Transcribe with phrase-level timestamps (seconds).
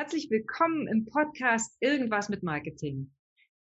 [0.00, 3.12] Herzlich willkommen im Podcast Irgendwas mit Marketing.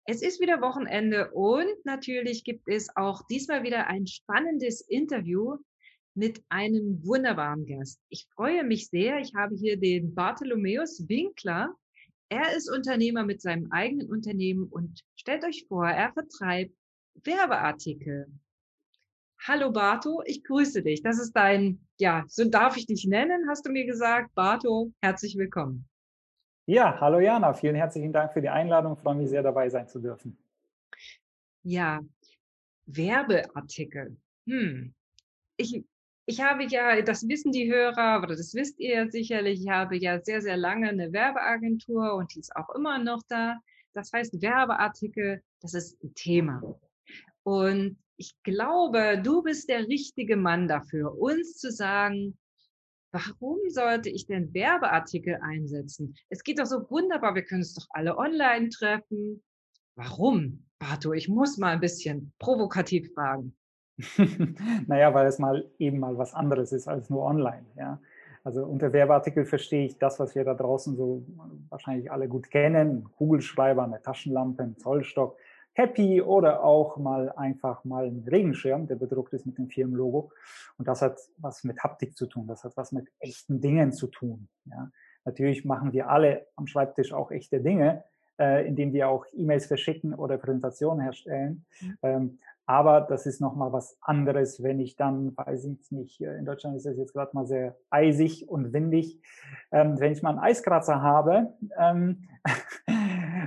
[0.06, 5.58] Es ist wieder Wochenende und natürlich gibt es auch diesmal wieder ein spannendes Interview
[6.16, 8.02] mit einem wunderbaren Gast.
[8.10, 9.20] Ich freue mich sehr.
[9.20, 11.76] Ich habe hier den Bartholomäus Winkler.
[12.30, 16.73] Er ist Unternehmer mit seinem eigenen Unternehmen und stellt euch vor, er vertreibt
[17.23, 18.26] Werbeartikel.
[19.46, 21.04] Hallo Barto, ich grüße dich.
[21.04, 24.34] Das ist dein, ja, so darf ich dich nennen, hast du mir gesagt.
[24.34, 25.88] Barto, herzlich willkommen.
[26.68, 28.94] Ja, hallo Jana, vielen herzlichen Dank für die Einladung.
[28.94, 30.35] Ich freue mich sehr, dabei sein zu dürfen.
[31.62, 32.02] Ja,
[32.88, 34.17] Werbeartikel.
[34.48, 34.95] Hm.
[35.57, 35.85] Ich,
[36.26, 40.20] ich habe ja, das wissen die Hörer, oder das wisst ihr sicherlich, ich habe ja
[40.20, 43.59] sehr, sehr lange eine Werbeagentur und die ist auch immer noch da.
[43.93, 46.63] Das heißt, Werbeartikel, das ist ein Thema.
[47.43, 52.40] Und ich glaube, du bist der richtige Mann dafür, uns zu sagen,
[53.16, 56.16] warum sollte ich denn Werbeartikel einsetzen?
[56.30, 59.41] Es geht doch so wunderbar, wir können es doch alle online treffen.
[59.96, 60.66] Warum?
[60.80, 63.55] Barto, ich muss mal ein bisschen provokativ fragen.
[64.88, 67.66] naja, weil es mal eben mal was anderes ist als nur online.
[67.78, 68.02] Ja?
[68.44, 71.25] Also unter Werbeartikel verstehe ich das, was wir da draußen so
[71.69, 73.07] wahrscheinlich alle gut kennen.
[73.18, 75.38] Kugelschreiber, eine Taschenlampe, ein Zollstock.
[75.75, 80.31] Happy oder auch mal einfach mal ein Regenschirm, der bedruckt ist mit dem Firmenlogo.
[80.78, 84.07] Und das hat was mit Haptik zu tun, das hat was mit echten Dingen zu
[84.07, 84.47] tun.
[84.66, 84.90] Ja.
[85.25, 88.06] Natürlich machen wir alle am Schreibtisch auch echte Dinge,
[88.40, 91.66] äh, indem wir auch E-Mails verschicken oder Präsentationen herstellen.
[91.81, 91.97] Mhm.
[92.03, 96.75] Ähm, aber das ist nochmal was anderes, wenn ich dann, weiß ich nicht, in Deutschland
[96.75, 99.19] ist es jetzt gerade mal sehr eisig und windig,
[99.72, 102.28] ähm, wenn ich mal einen Eiskratzer habe ähm,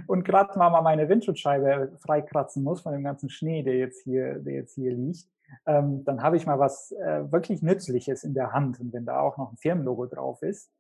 [0.09, 4.55] und gerade mal meine Windschutzscheibe freikratzen muss von dem ganzen Schnee, der jetzt hier, der
[4.55, 5.29] jetzt hier liegt,
[5.67, 8.81] ähm, dann habe ich mal was äh, wirklich Nützliches in der Hand.
[8.81, 10.73] Und wenn da auch noch ein Firmenlogo drauf ist,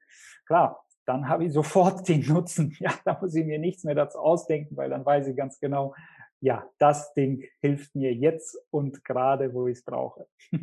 [0.46, 2.74] klar, dann habe ich sofort den Nutzen.
[2.80, 5.94] Ja, da muss ich mir nichts mehr dazu ausdenken, weil dann weiß ich ganz genau,
[6.40, 10.27] ja, das Ding hilft mir jetzt und gerade, wo ich es brauche.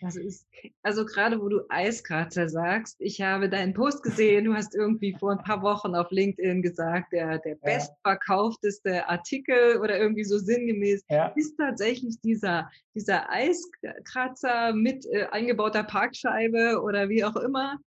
[0.00, 0.46] Das ist,
[0.82, 5.32] also gerade wo du Eiskratzer sagst, ich habe deinen Post gesehen, du hast irgendwie vor
[5.32, 7.58] ein paar Wochen auf LinkedIn gesagt, der, der ja.
[7.62, 11.32] bestverkaufteste Artikel oder irgendwie so sinngemäß ja.
[11.34, 17.78] ist tatsächlich dieser, dieser Eiskratzer mit äh, eingebauter Parkscheibe oder wie auch immer.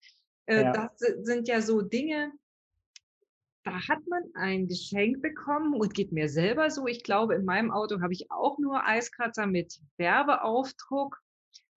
[0.46, 0.72] Äh, ja.
[0.72, 2.32] Das sind ja so Dinge,
[3.62, 6.86] da hat man ein Geschenk bekommen und geht mir selber so.
[6.86, 11.20] Ich glaube, in meinem Auto habe ich auch nur Eiskratzer mit Werbeaufdruck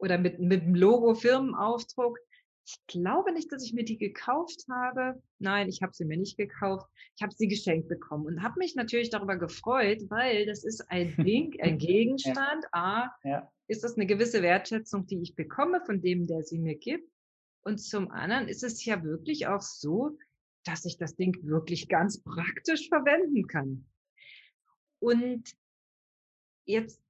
[0.03, 2.19] oder mit, mit dem Logo Firmenaufdruck.
[2.65, 5.21] Ich glaube nicht, dass ich mir die gekauft habe.
[5.39, 6.85] Nein, ich habe sie mir nicht gekauft.
[7.15, 11.15] Ich habe sie geschenkt bekommen und habe mich natürlich darüber gefreut, weil das ist ein
[11.25, 12.65] Ding, ein Gegenstand.
[12.73, 13.49] A, ja.
[13.67, 17.09] ist das eine gewisse Wertschätzung, die ich bekomme von dem, der sie mir gibt.
[17.63, 20.17] Und zum anderen ist es ja wirklich auch so,
[20.65, 23.85] dass ich das Ding wirklich ganz praktisch verwenden kann.
[24.99, 25.49] Und
[26.65, 27.02] jetzt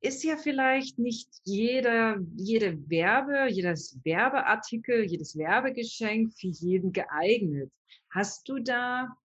[0.00, 7.72] ist ja vielleicht nicht jeder, jede Werbe, jedes Werbeartikel, jedes Werbegeschenk für jeden geeignet.
[8.10, 9.16] Hast du da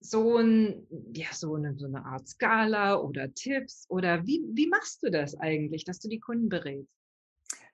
[0.00, 5.02] so, ein, ja, so, eine, so eine Art Skala oder Tipps oder wie, wie machst
[5.02, 6.99] du das eigentlich, dass du die Kunden berätst?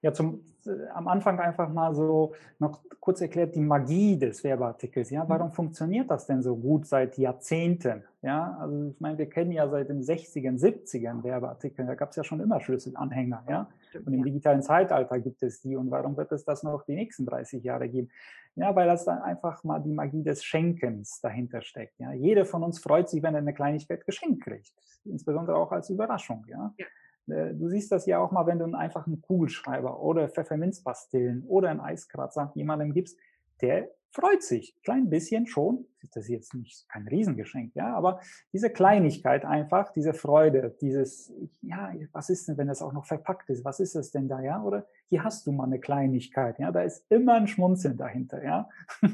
[0.03, 5.11] Ja zum, äh, am Anfang einfach mal so noch kurz erklärt die Magie des Werbeartikels.
[5.11, 5.53] Ja, warum mhm.
[5.53, 8.03] funktioniert das denn so gut seit Jahrzehnten?
[8.23, 11.87] Ja, also ich meine, wir kennen ja seit den 60ern, 70ern Werbeartikel.
[11.87, 13.45] Da gab es ja schon immer Schlüsselanhänger.
[13.49, 13.69] Ja,
[14.05, 15.77] und im digitalen Zeitalter gibt es die.
[15.77, 18.09] Und warum wird es das noch die nächsten 30 Jahre geben?
[18.57, 22.01] Ja, weil das dann einfach mal die Magie des Schenkens dahinter steckt.
[22.01, 24.73] Ja, jeder von uns freut sich, wenn er eine Kleinigkeit geschenkt kriegt.
[25.05, 26.45] Insbesondere auch als Überraschung.
[26.49, 26.75] Ja.
[26.79, 26.87] ja.
[27.29, 31.71] Äh, du siehst das ja auch mal, wenn du einfach einen Kugelschreiber oder Pfefferminzpastillen oder
[31.71, 33.19] einen Eiskratzer jemandem gibst,
[33.61, 34.75] der freut sich.
[34.83, 35.87] Klein bisschen schon.
[36.01, 38.21] Das ist jetzt nicht kein Riesengeschenk, ja, aber
[38.53, 41.33] diese Kleinigkeit einfach, diese Freude, dieses,
[41.63, 43.65] ja, was ist denn, wenn das auch noch verpackt ist?
[43.65, 44.63] Was ist das denn da, ja?
[44.63, 48.69] Oder hier hast du mal eine Kleinigkeit, ja, da ist immer ein Schmunzeln dahinter, ja.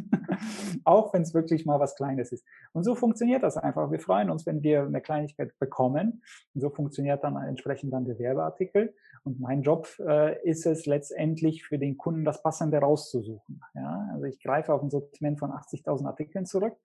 [0.85, 2.45] auch wenn es wirklich mal was Kleines ist.
[2.73, 3.91] Und so funktioniert das einfach.
[3.91, 6.23] Wir freuen uns, wenn wir eine Kleinigkeit bekommen.
[6.55, 8.95] Und so funktioniert dann entsprechend dann der Werbeartikel.
[9.25, 13.63] Und mein Job äh, ist es letztendlich für den Kunden das Passende rauszusuchen.
[13.75, 14.09] Ja?
[14.13, 16.77] Also ich greife auf ein Sortiment von 80.000 Artikeln zurück.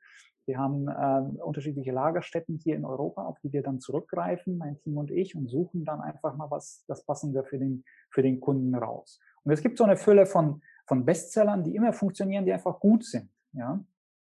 [0.46, 4.98] Wir haben äh, unterschiedliche Lagerstätten hier in Europa, auf die wir dann zurückgreifen, mein Team
[4.98, 8.74] und ich, und suchen dann einfach mal was das Passende für den, für den Kunden
[8.76, 9.20] raus.
[9.44, 13.04] Und es gibt so eine Fülle von, von Bestsellern, die immer funktionieren, die einfach gut
[13.04, 13.30] sind.
[13.52, 13.84] Ja?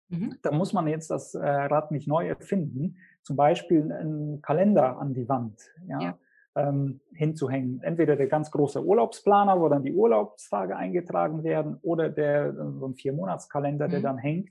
[0.09, 0.35] Mhm.
[0.41, 2.97] Da muss man jetzt das äh, Rad nicht neu erfinden.
[3.21, 5.61] Zum Beispiel einen Kalender an die Wand.
[5.87, 6.01] Ja?
[6.01, 6.19] ja
[6.59, 7.81] ähm, hinzuhängen.
[7.83, 12.95] Entweder der ganz große Urlaubsplaner, wo dann die Urlaubstage eingetragen werden, oder der so ein
[12.95, 13.91] Viermonatskalender, mhm.
[13.91, 14.49] der dann hängt.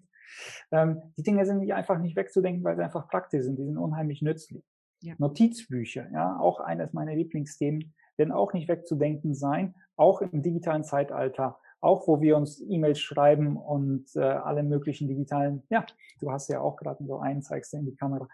[0.71, 3.59] Ähm, die Dinge sind nicht einfach nicht wegzudenken, weil sie einfach praktisch sind.
[3.59, 4.65] Die sind unheimlich nützlich.
[5.01, 5.15] Ja.
[5.19, 11.59] Notizbücher, ja, auch eines meiner Lieblingsthemen, werden auch nicht wegzudenken sein, auch im digitalen Zeitalter,
[11.81, 15.87] auch wo wir uns E-Mails schreiben und äh, alle möglichen digitalen, ja,
[16.21, 18.27] du hast ja auch gerade so einen, zeigst du in die Kamera.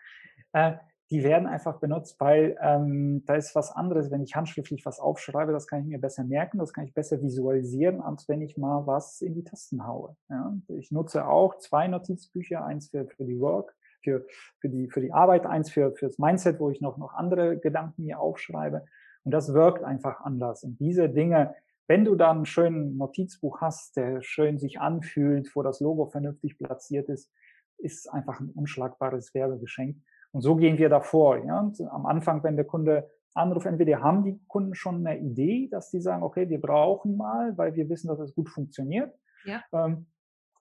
[0.52, 0.76] Äh,
[1.14, 5.52] die werden einfach benutzt, weil ähm, da ist was anderes, wenn ich handschriftlich was aufschreibe,
[5.52, 8.84] das kann ich mir besser merken, das kann ich besser visualisieren, als wenn ich mal
[8.88, 10.16] was in die Tasten haue.
[10.28, 10.52] Ja?
[10.76, 14.26] Ich nutze auch zwei Notizbücher, eins für, für die Work, für,
[14.58, 18.02] für, die, für die Arbeit, eins für fürs Mindset, wo ich noch, noch andere Gedanken
[18.02, 18.84] mir aufschreibe.
[19.22, 20.64] Und das wirkt einfach anders.
[20.64, 21.54] Und diese Dinge,
[21.86, 26.58] wenn du dann ein schönes Notizbuch hast, der schön sich anfühlt, wo das Logo vernünftig
[26.58, 27.30] platziert ist,
[27.78, 29.98] ist einfach ein unschlagbares Werbegeschenk.
[30.34, 31.38] Und so gehen wir davor.
[31.44, 31.70] Ja?
[31.90, 36.00] Am Anfang, wenn der Kunde anruft, entweder haben die Kunden schon eine Idee, dass die
[36.00, 39.14] sagen, okay, wir brauchen mal, weil wir wissen, dass es gut funktioniert.
[39.44, 39.62] Ja.
[39.72, 40.06] Ähm,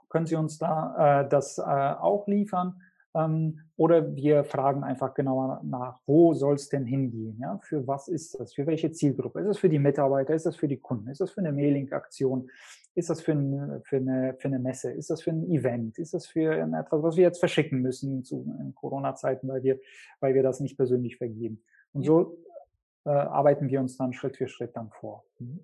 [0.10, 2.82] können Sie uns da äh, das äh, auch liefern?
[3.16, 7.40] Ähm, oder wir fragen einfach genauer nach, wo soll es denn hingehen?
[7.42, 7.58] Ja?
[7.64, 8.54] Für was ist das?
[8.54, 9.40] Für welche Zielgruppe?
[9.40, 10.36] Ist das für die Mitarbeiter?
[10.36, 11.10] Ist das für die Kunden?
[11.10, 12.48] Ist das für eine Mailing-Aktion?
[12.96, 14.92] Ist das für, ein, für, eine, für eine Messe?
[14.92, 15.98] Ist das für ein Event?
[15.98, 19.80] Ist das für etwas, was wir jetzt verschicken müssen zu, in Corona-Zeiten, weil wir,
[20.20, 21.64] weil wir das nicht persönlich vergeben?
[21.94, 22.08] Und ja.
[22.08, 22.38] so
[23.06, 25.26] äh, arbeiten wir uns dann Schritt für Schritt dann vor.
[25.40, 25.60] Mhm.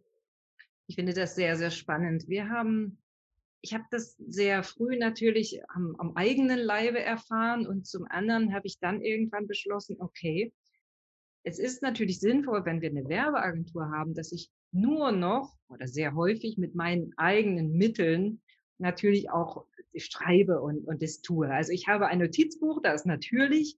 [0.88, 2.28] Ich finde das sehr, sehr spannend.
[2.28, 2.98] Wir haben
[3.62, 8.68] ich habe das sehr früh natürlich am, am, eigenen Leibe erfahren und zum anderen habe
[8.68, 10.54] ich dann irgendwann beschlossen, okay,
[11.44, 16.16] es ist natürlich sinnvoll, wenn wir eine Werbeagentur haben, dass ich nur noch oder sehr
[16.16, 18.42] häufig mit meinen eigenen Mitteln
[18.78, 21.50] natürlich auch schreibe und, und das tue.
[21.50, 23.78] Also ich habe ein Notizbuch, da ist natürlich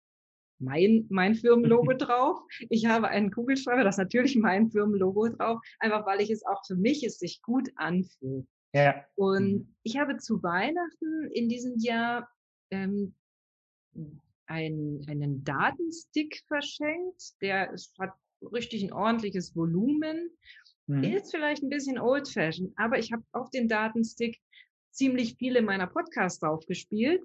[0.60, 2.40] mein, mein Firmenlogo drauf.
[2.70, 6.64] Ich habe einen Kugelschreiber, da ist natürlich mein Firmenlogo drauf, einfach weil ich es auch
[6.66, 8.46] für mich es sich gut anfühlt.
[8.74, 9.04] Ja.
[9.16, 9.76] Und mhm.
[9.84, 12.30] ich habe zu Weihnachten in diesem Jahr
[12.70, 13.16] ähm,
[14.46, 17.42] ein, einen Datenstick verschenkt.
[17.42, 18.14] Der ist, hat
[18.54, 20.30] richtig ein ordentliches Volumen.
[20.88, 21.04] Mhm.
[21.04, 24.40] Ist vielleicht ein bisschen old-fashioned, aber ich habe auf den Datenstick
[24.92, 27.22] ziemlich viele meiner Podcasts draufgespielt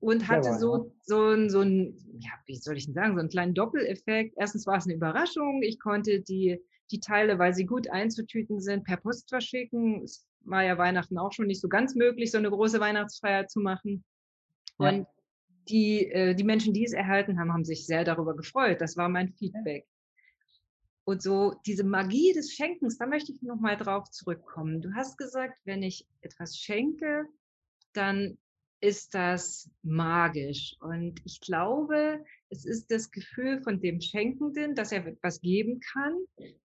[0.00, 3.20] und hatte ja, so, so, ein, so ein, ja, wie soll ich denn sagen, so
[3.20, 4.34] einen kleinen Doppeleffekt.
[4.36, 5.62] Erstens war es eine Überraschung.
[5.62, 6.60] Ich konnte die,
[6.90, 10.02] die Teile, weil sie gut einzutüten sind, per Post verschicken.
[10.04, 13.60] Es war ja Weihnachten auch schon nicht so ganz möglich, so eine große Weihnachtsfeier zu
[13.60, 14.04] machen.
[14.78, 14.88] Ja.
[14.90, 15.06] Und
[15.68, 18.80] die, äh, die Menschen, die es erhalten haben, haben sich sehr darüber gefreut.
[18.80, 19.86] Das war mein Feedback.
[21.08, 24.82] Und so diese Magie des Schenkens, da möchte ich nochmal drauf zurückkommen.
[24.82, 27.24] Du hast gesagt, wenn ich etwas schenke,
[27.94, 28.36] dann
[28.82, 30.76] ist das magisch.
[30.80, 36.14] Und ich glaube, es ist das Gefühl von dem Schenkenden, dass er etwas geben kann.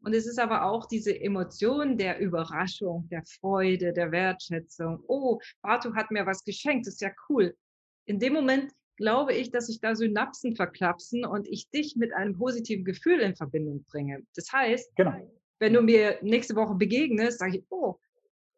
[0.01, 5.06] Und es ist aber auch diese Emotion der Überraschung, der Freude, der Wertschätzung.
[5.07, 7.56] Oh, Bartu hat mir was geschenkt, das ist ja cool.
[8.04, 12.38] In dem Moment glaube ich, dass sich da Synapsen verklapsen und ich dich mit einem
[12.38, 14.24] positiven Gefühl in Verbindung bringe.
[14.36, 15.13] Das heißt, genau.
[15.60, 17.95] wenn du mir nächste Woche begegnest, sage ich, oh,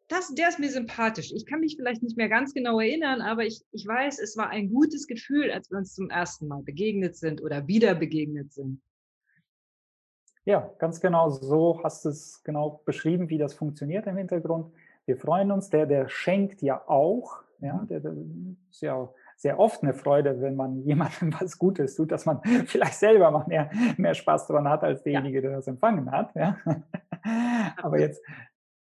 [0.08, 1.32] das, der ist mir sympathisch.
[1.32, 4.50] Ich kann mich vielleicht nicht mehr ganz genau erinnern, aber ich, ich weiß, es war
[4.50, 8.80] ein gutes Gefühl, als wir uns zum ersten Mal begegnet sind oder wieder begegnet sind.
[10.44, 14.72] Ja, ganz genau so hast du es genau beschrieben, wie das funktioniert im Hintergrund.
[15.04, 17.42] Wir freuen uns, der, der schenkt ja auch.
[17.60, 17.88] Ja, mhm.
[17.88, 18.14] der, der
[18.70, 22.94] ist ja sehr oft eine Freude, wenn man jemandem was Gutes tut, dass man vielleicht
[22.94, 26.34] selber mal mehr, mehr Spaß daran hat, als derjenige, der das empfangen hat.
[26.34, 26.56] Ja.
[27.82, 28.22] Aber jetzt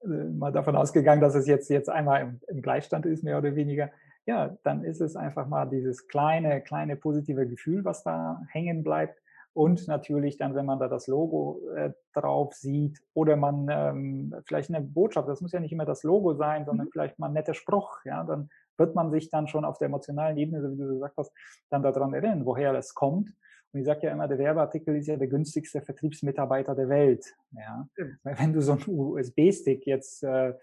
[0.03, 3.55] äh, mal davon ausgegangen, dass es jetzt, jetzt einmal im, im, Gleichstand ist, mehr oder
[3.55, 3.91] weniger,
[4.26, 9.21] ja, dann ist es einfach mal dieses kleine, kleine positive Gefühl, was da hängen bleibt.
[9.53, 14.71] Und natürlich dann, wenn man da das Logo äh, drauf sieht oder man ähm, vielleicht
[14.71, 16.91] eine Botschaft, das muss ja nicht immer das Logo sein, sondern mhm.
[16.93, 18.49] vielleicht mal ein netter Spruch, ja, dann
[18.81, 21.33] wird man sich dann schon auf der emotionalen Ebene, so wie du gesagt hast,
[21.69, 23.33] dann daran erinnern, woher das kommt.
[23.73, 27.25] Und ich sage ja immer, der Werbeartikel ist ja der günstigste Vertriebsmitarbeiter der Welt.
[27.53, 27.87] Ja?
[28.25, 30.55] Weil wenn du so einen USB-Stick jetzt äh,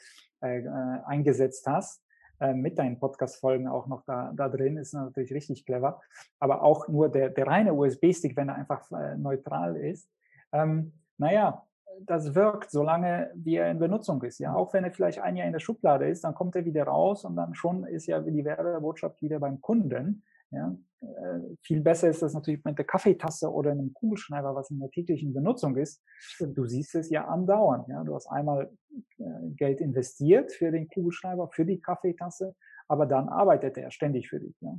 [0.41, 0.67] äh,
[1.05, 2.03] eingesetzt hast,
[2.39, 6.01] äh, mit deinen Podcast-Folgen auch noch da, da drin, ist natürlich richtig clever.
[6.39, 10.09] Aber auch nur der, der reine USB-Stick, wenn er einfach äh, neutral ist,
[10.51, 11.66] ähm, naja,
[12.05, 14.39] das wirkt, solange wie er in Benutzung ist.
[14.39, 16.83] Ja, auch wenn er vielleicht ein Jahr in der Schublade ist, dann kommt er wieder
[16.83, 20.23] raus und dann schon ist ja die Werbebotschaft wieder beim Kunden.
[20.51, 24.79] Ja, äh, viel besser ist das natürlich mit der Kaffeetasse oder einem Kugelschreiber, was in
[24.79, 26.01] der täglichen Benutzung ist.
[26.39, 27.87] Du siehst es ja andauernd.
[27.89, 28.71] Ja, du hast einmal
[29.17, 29.23] äh,
[29.55, 32.55] Geld investiert für den Kugelschreiber, für die Kaffeetasse,
[32.87, 34.55] aber dann arbeitet er ständig für dich.
[34.61, 34.77] Ja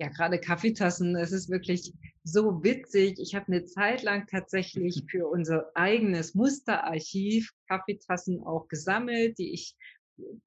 [0.00, 3.18] ja, gerade Kaffeetassen, es ist wirklich so witzig.
[3.18, 9.76] Ich habe eine Zeit lang tatsächlich für unser eigenes Musterarchiv Kaffeetassen auch gesammelt, die ich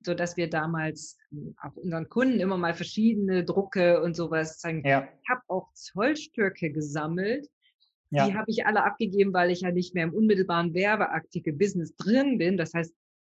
[0.02, 4.86] so dass wir damals hm, auch unseren Kunden immer mal verschiedene Drucke und sowas zeigen.
[4.86, 5.08] Ja.
[5.22, 7.48] Ich habe auch Zollstöcke gesammelt.
[8.10, 8.28] Ja.
[8.28, 12.58] Die habe ich alle abgegeben, weil ich ja nicht mehr im unmittelbaren Werbeartikel-Business drin bin.
[12.58, 12.94] Das heißt,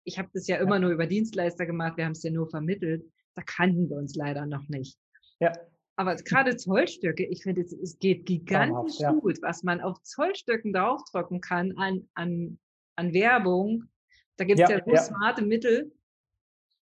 [0.06, 0.80] ich habe das ja immer ja.
[0.80, 3.04] nur über Dienstleister gemacht, wir haben es ja nur vermittelt.
[3.36, 4.98] Da kannten wir uns leider noch nicht.
[5.40, 5.52] Ja.
[6.02, 9.12] Aber gerade Zollstöcke, ich finde, es, es geht gigantisch ja.
[9.12, 12.58] gut, was man auf Zollstöcken draufdrücken kann an, an,
[12.96, 13.84] an Werbung.
[14.36, 14.98] Da gibt es ja, ja so ja.
[14.98, 15.92] smarte Mittel.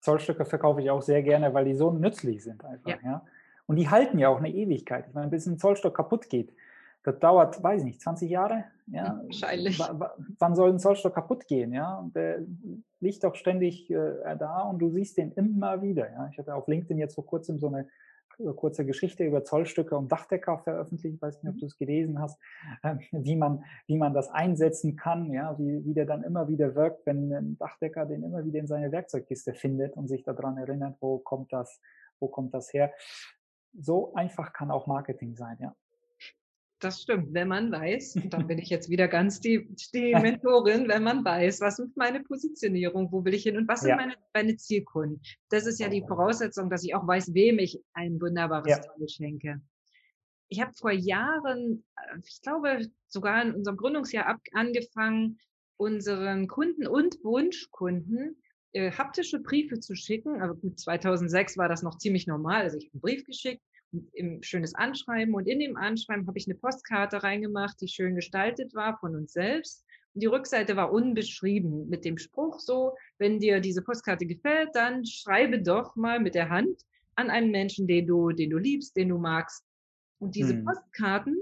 [0.00, 2.98] Zollstöcke verkaufe ich auch sehr gerne, weil die so nützlich sind einfach.
[3.02, 3.26] Ja.
[3.66, 5.04] Und die halten ja auch eine Ewigkeit.
[5.06, 6.54] Ich meine, bis ein Zollstock kaputt geht,
[7.02, 8.64] das dauert, weiß ich nicht, 20 Jahre?
[8.86, 9.78] Ja, wahrscheinlich.
[10.38, 11.74] wann soll ein Zollstock kaputt gehen?
[11.74, 12.38] Ja, der
[13.00, 16.10] liegt doch ständig äh, da und du siehst den immer wieder.
[16.10, 17.86] Ja, ich hatte auf LinkedIn jetzt vor kurzem so eine
[18.56, 21.16] kurze Geschichte über Zollstücke und Dachdecker veröffentlicht.
[21.16, 21.60] Ich weiß nicht, ob mhm.
[21.60, 22.38] du es gelesen hast,
[22.82, 26.74] äh, wie man, wie man das einsetzen kann, ja, wie, wie der dann immer wieder
[26.74, 30.96] wirkt, wenn ein Dachdecker den immer wieder in seine Werkzeugkiste findet und sich daran erinnert,
[31.00, 31.80] wo kommt das,
[32.20, 32.92] wo kommt das her.
[33.76, 35.74] So einfach kann auch Marketing sein, ja.
[36.80, 40.88] Das stimmt, wenn man weiß, und dann bin ich jetzt wieder ganz die, die Mentorin,
[40.88, 43.88] wenn man weiß, was ist meine Positionierung, wo will ich hin und was ja.
[43.88, 45.20] sind meine, meine Zielkunden.
[45.48, 48.78] Das ist ja die Voraussetzung, dass ich auch weiß, wem ich ein wunderbares ja.
[48.78, 49.60] Toll schenke.
[50.48, 55.38] Ich habe vor Jahren, äh, ich glaube sogar in unserem Gründungsjahr ab, angefangen,
[55.76, 58.36] unseren Kunden und Wunschkunden
[58.72, 60.42] äh, haptische Briefe zu schicken.
[60.42, 62.62] Aber gut, 2006 war das noch ziemlich normal.
[62.62, 63.62] Also ich habe einen Brief geschickt
[64.18, 68.74] ein schönes Anschreiben und in dem Anschreiben habe ich eine Postkarte reingemacht, die schön gestaltet
[68.74, 69.84] war von uns selbst.
[70.14, 75.04] Und die Rückseite war unbeschrieben mit dem Spruch so, wenn dir diese Postkarte gefällt, dann
[75.04, 76.82] schreibe doch mal mit der Hand
[77.16, 79.64] an einen Menschen, den du, den du liebst, den du magst.
[80.18, 80.64] Und diese hm.
[80.64, 81.36] Postkarten,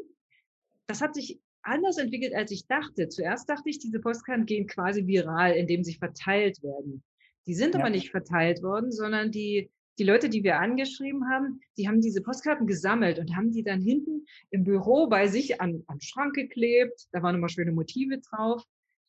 [0.87, 3.09] das hat sich anders entwickelt, als ich dachte.
[3.09, 7.02] Zuerst dachte ich, diese Postkarten gehen quasi viral, indem sie verteilt werden.
[7.47, 7.80] Die sind ja.
[7.80, 12.22] aber nicht verteilt worden, sondern die die Leute, die wir angeschrieben haben, die haben diese
[12.22, 17.08] Postkarten gesammelt und haben die dann hinten im Büro bei sich an, am Schrank geklebt.
[17.12, 18.64] Da waren immer schöne Motive drauf.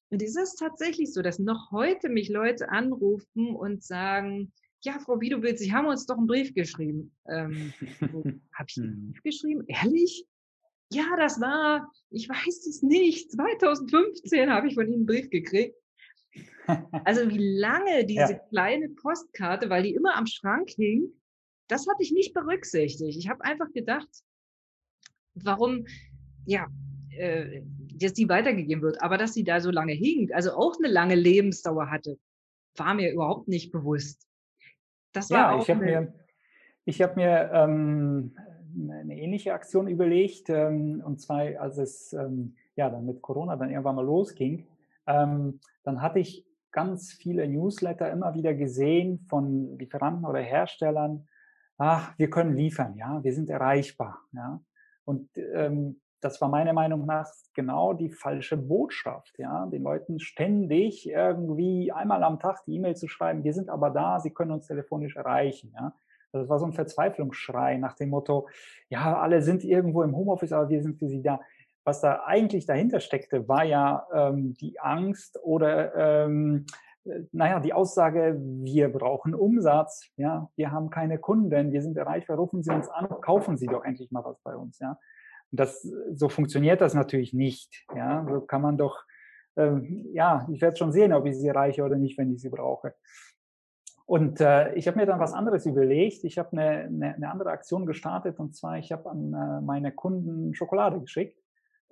[0.09, 5.21] Und es ist tatsächlich so, dass noch heute mich Leute anrufen und sagen, ja, Frau
[5.21, 7.15] Wiedowitz, Sie haben uns doch einen Brief geschrieben.
[7.27, 7.73] Ähm,
[8.53, 9.11] Habe ich einen hm.
[9.11, 9.63] Brief geschrieben?
[9.67, 10.27] Ehrlich?
[10.91, 15.75] Ja, das war, ich weiß es nicht, 2015 habe ich von Ihnen einen Brief gekriegt.
[17.03, 18.39] Also wie lange diese ja.
[18.49, 21.09] kleine Postkarte, weil die immer am Schrank hing,
[21.67, 23.17] das hatte ich nicht berücksichtigt.
[23.17, 24.09] Ich habe einfach gedacht,
[25.33, 25.85] warum,
[26.45, 26.67] ja,
[27.17, 27.61] äh,
[27.95, 31.15] dass die weitergegeben wird, aber dass sie da so lange hing, also auch eine lange
[31.15, 32.17] Lebensdauer hatte,
[32.75, 34.27] war mir überhaupt nicht bewusst.
[35.11, 36.13] Das war ja, auch ich habe mir,
[36.85, 38.35] ich habe mir ähm,
[38.89, 43.69] eine ähnliche Aktion überlegt, ähm, und zwar, als es ähm, ja dann mit Corona dann
[43.69, 44.67] irgendwann mal losging,
[45.07, 51.27] ähm, dann hatte ich ganz viele Newsletter immer wieder gesehen von Lieferanten oder Herstellern,
[51.77, 54.61] ach, wir können liefern, ja, wir sind erreichbar, ja.
[55.05, 61.07] Und ähm, das war meiner Meinung nach genau die falsche Botschaft, ja, den Leuten ständig
[61.07, 64.67] irgendwie einmal am Tag die E-Mail zu schreiben, wir sind aber da, sie können uns
[64.67, 65.93] telefonisch erreichen, ja.
[66.31, 68.47] Das war so ein Verzweiflungsschrei nach dem Motto,
[68.89, 71.39] ja, alle sind irgendwo im Homeoffice, aber wir sind für sie da
[71.83, 76.65] was da eigentlich dahinter steckte, war ja ähm, die Angst oder ähm,
[77.05, 82.37] äh, naja, die Aussage, wir brauchen Umsatz, ja, wir haben keine Kunden, wir sind erreichbar,
[82.37, 84.97] rufen Sie uns an, kaufen Sie doch endlich mal was bei uns, ja.
[85.51, 85.81] Und das,
[86.13, 88.25] so funktioniert das natürlich nicht, ja.
[88.29, 89.03] So kann man doch,
[89.57, 92.49] ähm, ja, ich werde schon sehen, ob ich sie erreiche oder nicht, wenn ich sie
[92.49, 92.95] brauche.
[94.05, 96.25] Und äh, ich habe mir dann was anderes überlegt.
[96.25, 99.93] Ich habe eine, eine, eine, andere Aktion gestartet und zwar, ich habe an äh, meine
[99.93, 101.42] Kunden Schokolade geschickt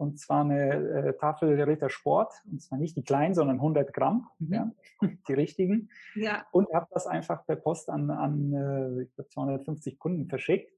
[0.02, 4.28] und zwar eine äh, Tafel Ritter Sport, und zwar nicht die kleinen, sondern 100 Gramm,
[4.40, 4.54] mhm.
[4.54, 4.72] ja,
[5.28, 5.90] die richtigen.
[6.16, 6.44] Ja.
[6.52, 10.74] Und habe das einfach per Post an, an äh, 250 Kunden verschickt.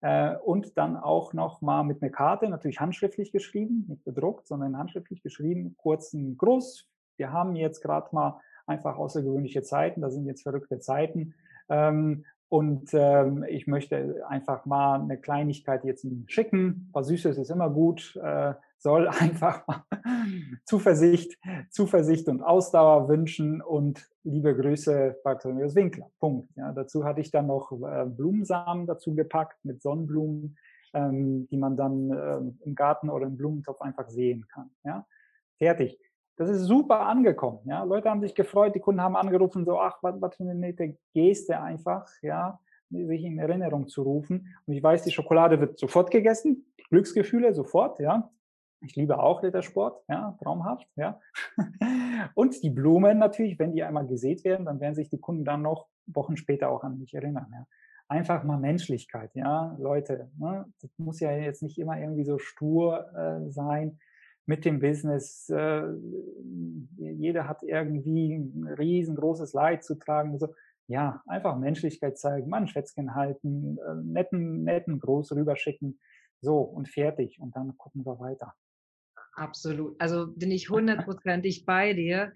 [0.00, 4.76] Äh, und dann auch noch mal mit einer Karte, natürlich handschriftlich geschrieben, nicht bedruckt, sondern
[4.76, 6.90] handschriftlich geschrieben, kurzen Gruß.
[7.16, 11.34] Wir haben jetzt gerade mal einfach außergewöhnliche Zeiten, da sind jetzt verrückte Zeiten.
[11.68, 16.88] Ähm, und ähm, ich möchte einfach mal eine Kleinigkeit jetzt Ihnen schicken.
[16.92, 18.16] Was Süßes ist immer gut.
[18.22, 19.84] Äh, soll einfach mal
[20.64, 21.38] Zuversicht,
[21.70, 26.10] Zuversicht und Ausdauer wünschen und liebe Grüße, Bartholomäus Winkler.
[26.20, 26.50] Punkt.
[26.56, 30.56] Ja, dazu hatte ich dann noch äh, Blumensamen dazu gepackt mit Sonnenblumen,
[30.92, 34.70] ähm, die man dann ähm, im Garten oder im Blumentopf einfach sehen kann.
[34.84, 35.06] Ja,
[35.58, 35.98] fertig.
[36.36, 37.60] Das ist super angekommen.
[37.64, 40.54] Ja, Leute haben sich gefreut, die Kunden haben angerufen, so, ach, was, was für eine
[40.54, 42.58] nette Geste einfach, ja,
[42.90, 44.54] sich in Erinnerung zu rufen.
[44.66, 48.30] Und ich weiß, die Schokolade wird sofort gegessen, Glücksgefühle sofort, ja.
[48.80, 51.20] Ich liebe auch Rittersport, ja, traumhaft, ja.
[52.34, 55.62] Und die Blumen natürlich, wenn die einmal gesät werden, dann werden sich die Kunden dann
[55.62, 57.66] noch Wochen später auch an mich erinnern, ja.
[58.06, 60.30] Einfach mal Menschlichkeit, ja, Leute.
[60.38, 60.66] Ne?
[60.82, 63.98] Das muss ja jetzt nicht immer irgendwie so stur äh, sein
[64.46, 65.48] mit dem Business.
[65.48, 65.84] Äh,
[66.98, 70.38] jeder hat irgendwie ein riesengroßes Leid zu tragen.
[70.38, 70.54] So.
[70.86, 75.98] Ja, einfach Menschlichkeit zeigen, mal ein Schätzchen halten, äh, netten, netten Gruß rüberschicken.
[76.40, 77.40] So, und fertig.
[77.40, 78.54] Und dann gucken wir weiter.
[79.34, 80.00] Absolut.
[80.00, 82.32] Also bin ich hundertprozentig bei dir.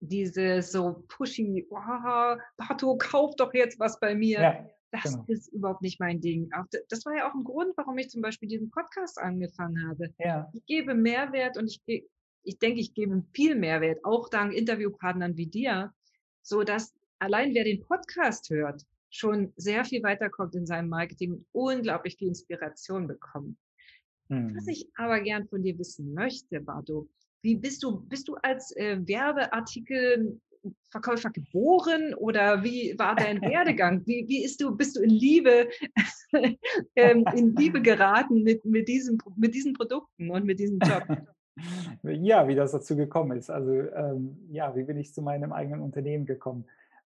[0.00, 4.40] Diese so pushy, wow, Pato, kauf doch jetzt was bei mir.
[4.40, 5.24] Ja, das genau.
[5.28, 6.50] ist überhaupt nicht mein Ding.
[6.52, 10.14] Auch das war ja auch ein Grund, warum ich zum Beispiel diesen Podcast angefangen habe.
[10.18, 10.50] Ja.
[10.54, 12.06] Ich gebe Mehrwert und ich,
[12.42, 15.92] ich denke, ich gebe viel Mehrwert, auch dank Interviewpartnern wie dir,
[16.42, 21.46] so dass allein wer den Podcast hört, schon sehr viel weiterkommt in seinem Marketing und
[21.52, 23.56] unglaublich viel Inspiration bekommt.
[24.28, 24.54] Hm.
[24.54, 27.08] Was ich aber gern von dir wissen möchte, Bardo,
[27.42, 28.98] wie bist du, bist du als äh,
[30.62, 34.06] Werbeartikelverkäufer geboren oder wie war dein Werdegang?
[34.06, 35.68] Wie, wie ist du, bist du in Liebe,
[36.96, 41.04] ähm, in Liebe geraten mit, mit, diesem, mit diesen Produkten und mit diesem Job?
[42.04, 43.50] Ja, wie das dazu gekommen ist.
[43.50, 46.66] Also ähm, ja, wie bin ich zu meinem eigenen Unternehmen gekommen?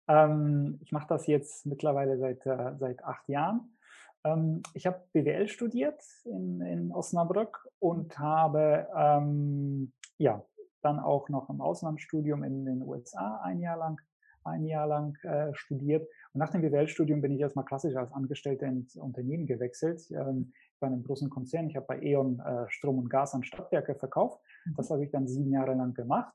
[0.08, 3.76] Ähm, ich mache das jetzt mittlerweile seit, äh, seit acht Jahren.
[4.24, 10.44] Ähm, ich habe BWL studiert in, in Osnabrück und habe ähm, ja,
[10.82, 14.00] dann auch noch im Auslandsstudium in den USA ein Jahr lang,
[14.44, 16.08] ein Jahr lang äh, studiert.
[16.32, 20.02] Und nach dem BWL-Studium bin ich erstmal klassisch als Angestellter ins Unternehmen gewechselt.
[20.10, 21.68] Ähm, ich war in einem großen Konzern.
[21.68, 24.40] Ich habe bei E.ON äh, Strom und Gas an Stadtwerke verkauft.
[24.76, 24.94] Das mhm.
[24.94, 26.32] habe ich dann sieben Jahre lang gemacht.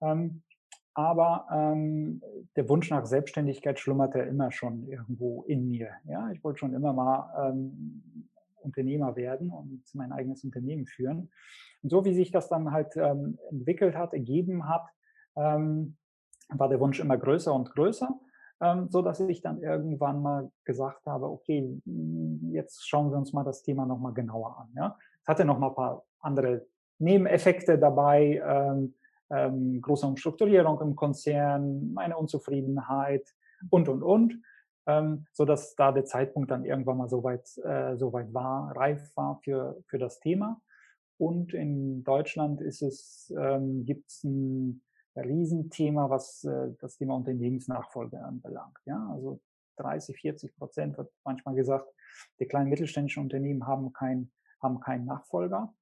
[0.00, 0.42] Ähm,
[0.94, 2.22] aber ähm,
[2.56, 5.90] der Wunsch nach Selbstständigkeit schlummerte immer schon irgendwo in mir.
[6.04, 8.30] Ja, ich wollte schon immer mal ähm,
[8.66, 11.30] Unternehmer werden und mein eigenes Unternehmen führen.
[11.82, 14.86] Und so wie sich das dann halt ähm, entwickelt hat, ergeben hat,
[15.36, 15.96] ähm,
[16.48, 18.08] war der Wunsch immer größer und größer,
[18.60, 21.80] ähm, so dass ich dann irgendwann mal gesagt habe, okay,
[22.50, 24.68] jetzt schauen wir uns mal das Thema noch mal genauer an.
[24.74, 26.66] Ja, es hatte noch mal ein paar andere
[26.98, 28.42] Nebeneffekte dabei.
[28.44, 28.94] Ähm,
[29.30, 33.34] ähm, große Umstrukturierung im Konzern, meine Unzufriedenheit
[33.70, 34.40] und, und, und,
[34.86, 38.76] ähm, so dass da der Zeitpunkt dann irgendwann mal so weit, äh, so weit war,
[38.76, 40.60] reif war für, für das Thema.
[41.18, 44.82] Und in Deutschland ist es, ähm, gibt es ein
[45.16, 48.78] Riesenthema, was äh, das Thema Unternehmensnachfolge anbelangt.
[48.84, 49.40] Ja, also
[49.78, 51.88] 30, 40 Prozent wird manchmal gesagt,
[52.38, 54.30] die kleinen mittelständischen Unternehmen haben kein,
[54.62, 55.74] haben keinen Nachfolger.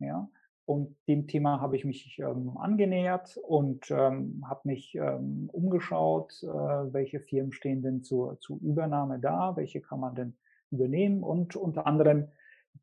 [0.00, 0.28] Ja,
[0.70, 6.46] und dem Thema habe ich mich ähm, angenähert und ähm, habe mich ähm, umgeschaut, äh,
[6.46, 10.36] welche Firmen stehen denn zur, zur Übernahme da, welche kann man denn
[10.70, 11.24] übernehmen?
[11.24, 12.28] Und unter anderem,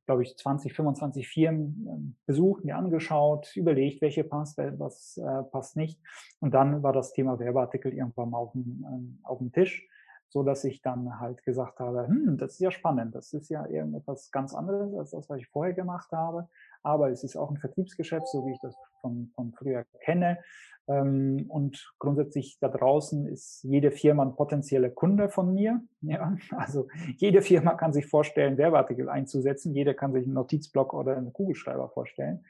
[0.05, 5.77] glaube ich, 20, 25 Firmen ähm, besucht, mir angeschaut, überlegt, welche passt, was äh, passt
[5.77, 5.97] nicht.
[6.41, 9.87] Und dann war das Thema Werbeartikel irgendwann mal auf dem, ähm, auf dem Tisch
[10.29, 13.65] so dass ich dann halt gesagt habe, hm, das ist ja spannend, das ist ja
[13.65, 16.49] irgendetwas ganz anderes als das, was ich vorher gemacht habe
[16.83, 20.39] aber es ist auch ein Vertriebsgeschäft, so wie ich das von, von früher kenne.
[20.87, 25.81] Ähm, und grundsätzlich da draußen ist jede Firma ein potenzieller Kunde von mir.
[26.01, 26.87] Ja, also
[27.17, 29.73] jede Firma kann sich vorstellen, Werbeartikel einzusetzen.
[29.73, 32.45] Jeder kann sich einen Notizblock oder einen Kugelschreiber vorstellen.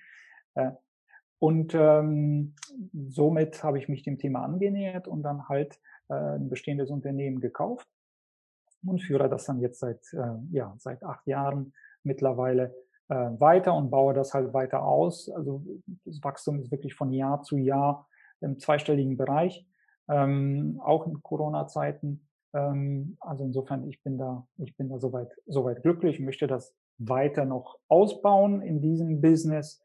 [0.56, 0.72] Äh,
[1.40, 2.56] und ähm,
[3.10, 7.88] somit habe ich mich dem Thema angenähert und dann halt äh, ein bestehendes Unternehmen gekauft
[8.86, 12.74] und führe das dann jetzt seit, äh, ja, seit acht Jahren mittlerweile
[13.10, 15.30] äh, weiter und baue das halt weiter aus.
[15.30, 15.64] Also
[16.06, 18.08] das Wachstum ist wirklich von Jahr zu Jahr
[18.42, 19.66] im zweistelligen Bereich,
[20.10, 22.28] ähm, auch in Corona-Zeiten.
[22.54, 27.46] Ähm, also insofern, ich bin da, ich bin da soweit, soweit glücklich, möchte das weiter
[27.46, 29.84] noch ausbauen in diesem Business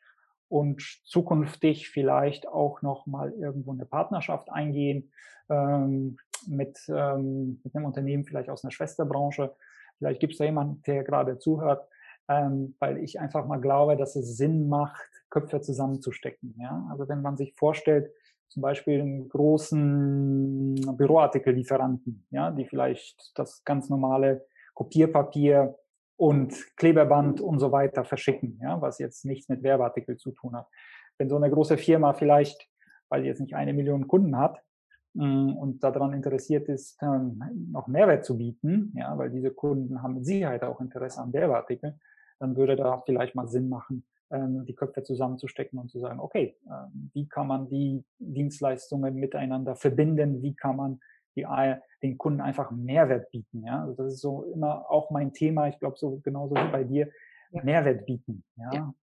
[0.49, 5.11] und zukünftig vielleicht auch noch mal irgendwo eine Partnerschaft eingehen
[5.49, 9.55] ähm, mit, ähm, mit einem Unternehmen, vielleicht aus einer Schwesterbranche.
[9.99, 11.87] Vielleicht gibt es da jemanden, der gerade zuhört,
[12.29, 16.55] ähm, weil ich einfach mal glaube, dass es Sinn macht, Köpfe zusammenzustecken.
[16.59, 16.87] Ja?
[16.91, 18.11] Also wenn man sich vorstellt,
[18.49, 25.75] zum Beispiel einen großen Büroartikellieferanten, ja, die vielleicht das ganz normale Kopierpapier
[26.17, 30.69] und Kleberband und so weiter verschicken, ja, was jetzt nichts mit Werbeartikel zu tun hat.
[31.17, 32.69] Wenn so eine große Firma vielleicht,
[33.09, 34.63] weil sie jetzt nicht eine Million Kunden hat,
[35.15, 40.25] und daran interessiert ist, ähm, noch Mehrwert zu bieten, ja, weil diese Kunden haben mit
[40.25, 42.01] Sicherheit auch Interesse an Werbeartikeln,
[42.39, 46.57] dann würde da vielleicht mal Sinn machen, ähm, die Köpfe zusammenzustecken und zu sagen, okay,
[46.67, 51.01] ähm, wie kann man die Dienstleistungen miteinander verbinden, wie kann man
[51.37, 51.47] die,
[52.03, 53.65] den Kunden einfach Mehrwert bieten.
[53.65, 53.83] Ja?
[53.83, 57.09] Also das ist so immer auch mein Thema, ich glaube so genauso wie bei dir,
[57.53, 57.63] ja.
[57.63, 58.45] Mehrwert bieten.
[58.57, 58.71] Ja?
[58.73, 58.95] ja.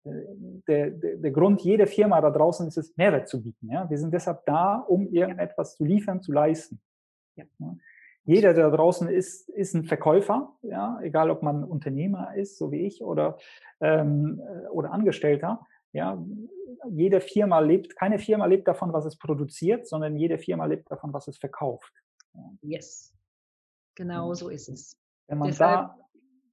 [0.66, 3.70] Der, der, der, Grund jeder Firma da draußen ist es, Mehrwert zu bieten.
[3.70, 3.88] Ja?
[3.88, 6.80] Wir sind deshalb da, um irgendetwas zu liefern, zu leisten.
[7.36, 7.44] Ja.
[8.24, 11.00] Jeder, der da draußen ist, ist ein Verkäufer, ja?
[11.02, 13.38] egal ob man Unternehmer ist, so wie ich, oder,
[13.80, 15.66] ähm, oder Angestellter.
[15.92, 16.22] Ja?
[16.90, 21.12] Jede Firma lebt, keine Firma lebt davon, was es produziert, sondern jede Firma lebt davon,
[21.12, 21.92] was es verkauft.
[22.60, 23.14] Yes.
[23.94, 24.96] Genau so ist es.
[25.26, 26.07] Wenn man Deshalb da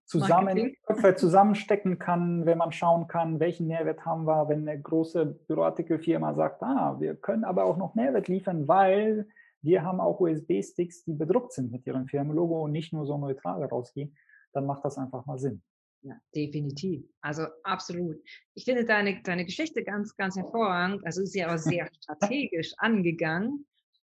[0.05, 5.25] zusammen, Köpfe zusammenstecken kann, wenn man schauen kann, welchen Mehrwert haben wir, wenn eine große
[5.47, 9.27] Büroartikelfirma sagt, ah, wir können aber auch noch Mehrwert liefern, weil
[9.61, 13.63] wir haben auch USB-Sticks, die bedruckt sind mit ihrem Firmenlogo und nicht nur so neutral
[13.63, 14.15] rausgehen,
[14.53, 15.63] dann macht das einfach mal Sinn.
[16.01, 17.03] Ja, definitiv.
[17.21, 18.17] Also absolut.
[18.53, 21.03] Ich finde deine, deine Geschichte ganz, ganz hervorragend.
[21.03, 23.65] Also ist ja auch sehr strategisch angegangen.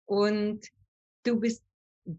[0.06, 0.68] Und
[1.24, 1.64] du bist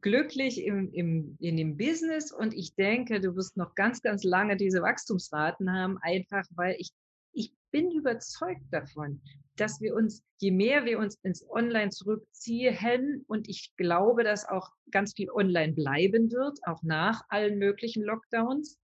[0.00, 4.56] glücklich im, im, in dem Business und ich denke, du wirst noch ganz, ganz lange
[4.56, 6.90] diese Wachstumsraten haben, einfach weil ich,
[7.32, 9.20] ich bin überzeugt davon,
[9.56, 14.70] dass wir uns, je mehr wir uns ins Online zurückziehen und ich glaube, dass auch
[14.90, 18.78] ganz viel online bleiben wird, auch nach allen möglichen Lockdowns,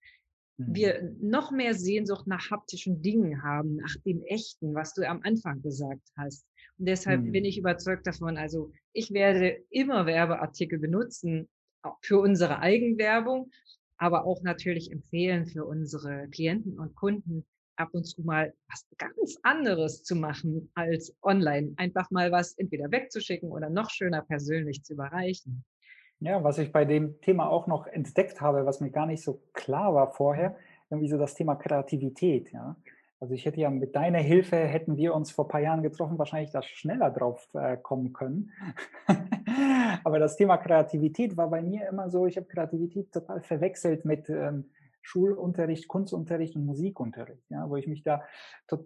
[0.59, 1.31] wir mhm.
[1.31, 6.07] noch mehr Sehnsucht nach haptischen Dingen haben, nach dem Echten, was du am Anfang gesagt
[6.17, 6.45] hast.
[6.87, 7.33] Deshalb hm.
[7.33, 11.49] bin ich überzeugt davon, also ich werde immer Werbeartikel benutzen,
[12.03, 13.51] für unsere Eigenwerbung,
[13.97, 17.45] aber auch natürlich empfehlen für unsere Klienten und Kunden,
[17.77, 21.73] ab und zu mal was ganz anderes zu machen als online.
[21.77, 25.65] Einfach mal was entweder wegzuschicken oder noch schöner persönlich zu überreichen.
[26.21, 29.43] Ja, was ich bei dem Thema auch noch entdeckt habe, was mir gar nicht so
[29.55, 30.57] klar war vorher,
[30.91, 32.53] irgendwie so das Thema Kreativität.
[32.53, 32.77] Ja.
[33.21, 36.19] Also ich hätte ja mit deiner Hilfe, hätten wir uns vor ein paar Jahren getroffen,
[36.19, 38.51] wahrscheinlich da schneller drauf äh, kommen können.
[40.05, 44.31] Aber das Thema Kreativität war bei mir immer so, ich habe Kreativität total verwechselt mit
[44.31, 44.71] ähm,
[45.03, 48.23] Schulunterricht, Kunstunterricht und Musikunterricht, ja, wo ich mich da
[48.71, 48.77] äh,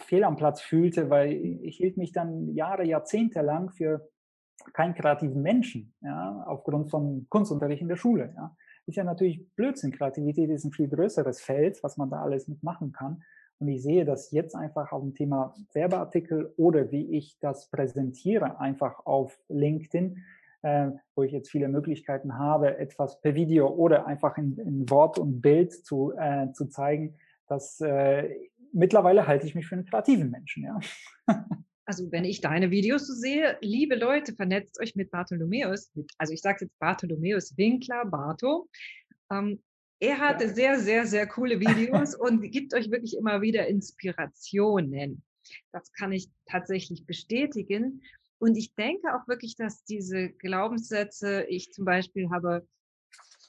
[0.00, 4.08] fehl am Platz fühlte, weil ich hielt mich dann Jahre, Jahrzehnte lang für
[4.72, 8.32] keinen kreativen Menschen, ja, aufgrund von Kunstunterricht in der Schule.
[8.36, 8.56] Ja.
[8.86, 9.92] Ist ja natürlich Blödsinn.
[9.92, 13.22] Kreativität ist ein viel größeres Feld, was man da alles mitmachen kann.
[13.58, 18.60] Und ich sehe das jetzt einfach auf dem Thema Werbeartikel oder wie ich das präsentiere,
[18.60, 20.22] einfach auf LinkedIn,
[20.62, 25.18] äh, wo ich jetzt viele Möglichkeiten habe, etwas per Video oder einfach in, in Wort
[25.18, 27.14] und Bild zu, äh, zu zeigen,
[27.48, 28.28] dass äh,
[28.72, 30.64] mittlerweile halte ich mich für einen kreativen Menschen.
[30.64, 30.78] Ja.
[31.86, 36.40] Also wenn ich deine Videos so sehe, liebe Leute, vernetzt euch mit Bartholomäus, also ich
[36.40, 38.68] sage jetzt Bartholomäus Winkler, Barto.
[39.30, 39.62] Ähm,
[40.00, 40.48] er hat ja.
[40.48, 45.22] sehr, sehr, sehr coole Videos und gibt euch wirklich immer wieder Inspirationen.
[45.72, 48.02] Das kann ich tatsächlich bestätigen.
[48.38, 52.66] Und ich denke auch wirklich, dass diese Glaubenssätze, ich zum Beispiel habe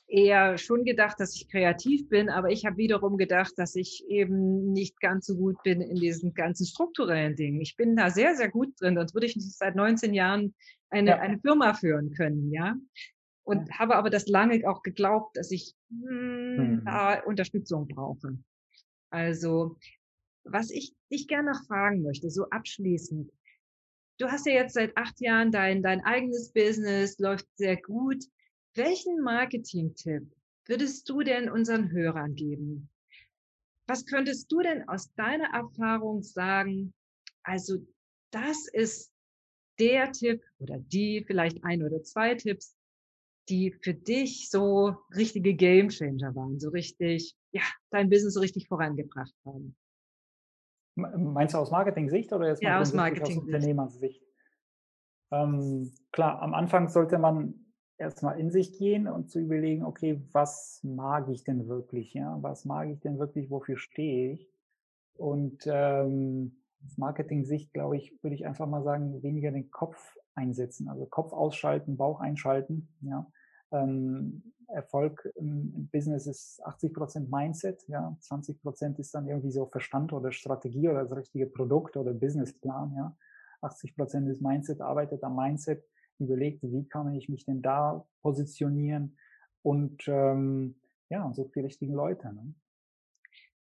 [0.07, 4.71] eher schon gedacht, dass ich kreativ bin, aber ich habe wiederum gedacht, dass ich eben
[4.71, 7.59] nicht ganz so gut bin in diesen ganzen strukturellen Dingen.
[7.61, 10.55] Ich bin da sehr, sehr gut drin, sonst würde ich nicht seit 19 Jahren
[10.89, 11.19] eine, ja.
[11.19, 12.75] eine Firma führen können, ja
[13.47, 16.81] und habe aber das lange auch geglaubt, dass ich hm, hm.
[16.85, 18.37] da Unterstützung brauche.
[19.09, 19.77] Also,
[20.43, 23.31] was ich dich gerne noch fragen möchte, so abschließend.
[24.19, 28.21] Du hast ja jetzt seit acht Jahren dein, dein eigenes Business, läuft sehr gut.
[28.77, 30.31] Welchen Marketing-Tipp
[30.67, 32.91] würdest du denn unseren Hörern geben?
[33.87, 36.93] Was könntest du denn aus deiner Erfahrung sagen?
[37.41, 37.77] Also,
[38.29, 39.11] das ist
[39.79, 42.75] der Tipp oder die, vielleicht ein oder zwei Tipps,
[43.49, 49.33] die für dich so richtige Gamechanger waren, so richtig, ja, dein Business so richtig vorangebracht
[49.43, 49.75] haben?
[50.95, 54.21] Meinst du aus Marketing-Sicht oder jetzt ja, aus, Marketing aus Unternehmersicht?
[55.31, 57.66] Ähm, klar, am Anfang sollte man
[57.97, 62.13] erstmal in sich gehen und zu überlegen, okay, was mag ich denn wirklich?
[62.13, 62.37] Ja?
[62.41, 63.49] Was mag ich denn wirklich?
[63.49, 64.49] Wofür stehe ich?
[65.15, 70.87] Und ähm, aus Marketing-Sicht, glaube ich, würde ich einfach mal sagen, weniger den Kopf einsetzen.
[70.89, 72.87] Also Kopf ausschalten, Bauch einschalten.
[73.01, 73.25] Ja?
[73.71, 79.65] Ähm, Erfolg im Business ist 80 Prozent Mindset, ja, 20 Prozent ist dann irgendwie so
[79.65, 83.15] Verstand oder Strategie oder das richtige Produkt oder Businessplan, ja.
[83.61, 85.83] 80 Prozent ist Mindset, arbeitet am Mindset,
[86.19, 89.17] überlegt, wie kann ich mich denn da positionieren
[89.61, 90.75] und ähm,
[91.09, 92.33] ja, und sucht die richtigen Leute.
[92.33, 92.53] Ne?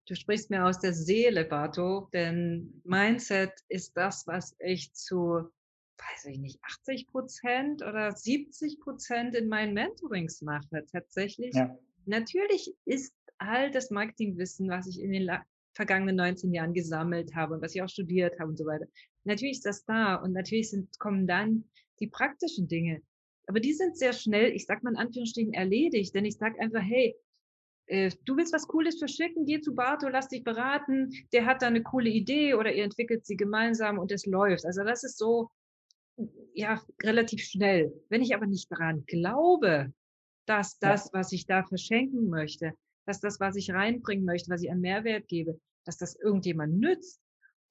[0.06, 5.50] Du sprichst mir aus der Seele, Bato, denn Mindset ist das, was ich zu
[5.98, 10.86] weiß ich nicht, 80 Prozent oder 70 Prozent in meinen Mentorings mache.
[10.92, 11.56] Tatsächlich.
[11.56, 11.78] Ja.
[12.06, 15.30] Natürlich ist all das Marketingwissen, was ich in den
[15.74, 18.86] vergangenen 19 Jahren gesammelt habe und was ich auch studiert habe und so weiter.
[19.26, 21.66] Natürlich ist das da und natürlich sind, kommen dann
[22.00, 23.02] die praktischen Dinge.
[23.48, 26.82] Aber die sind sehr schnell, ich sag mal in Anführungsstrichen, erledigt, denn ich sag einfach,
[26.82, 27.16] hey,
[27.88, 31.68] äh, du willst was Cooles verschicken, geh zu Barto, lass dich beraten, der hat da
[31.68, 34.66] eine coole Idee oder ihr entwickelt sie gemeinsam und es läuft.
[34.66, 35.50] Also das ist so,
[36.54, 37.94] ja, relativ schnell.
[38.10, 39.94] Wenn ich aber nicht daran glaube,
[40.46, 42.74] dass das, was ich da verschenken möchte,
[43.06, 47.22] dass das, was ich reinbringen möchte, was ich an Mehrwert gebe, dass das irgendjemand nützt,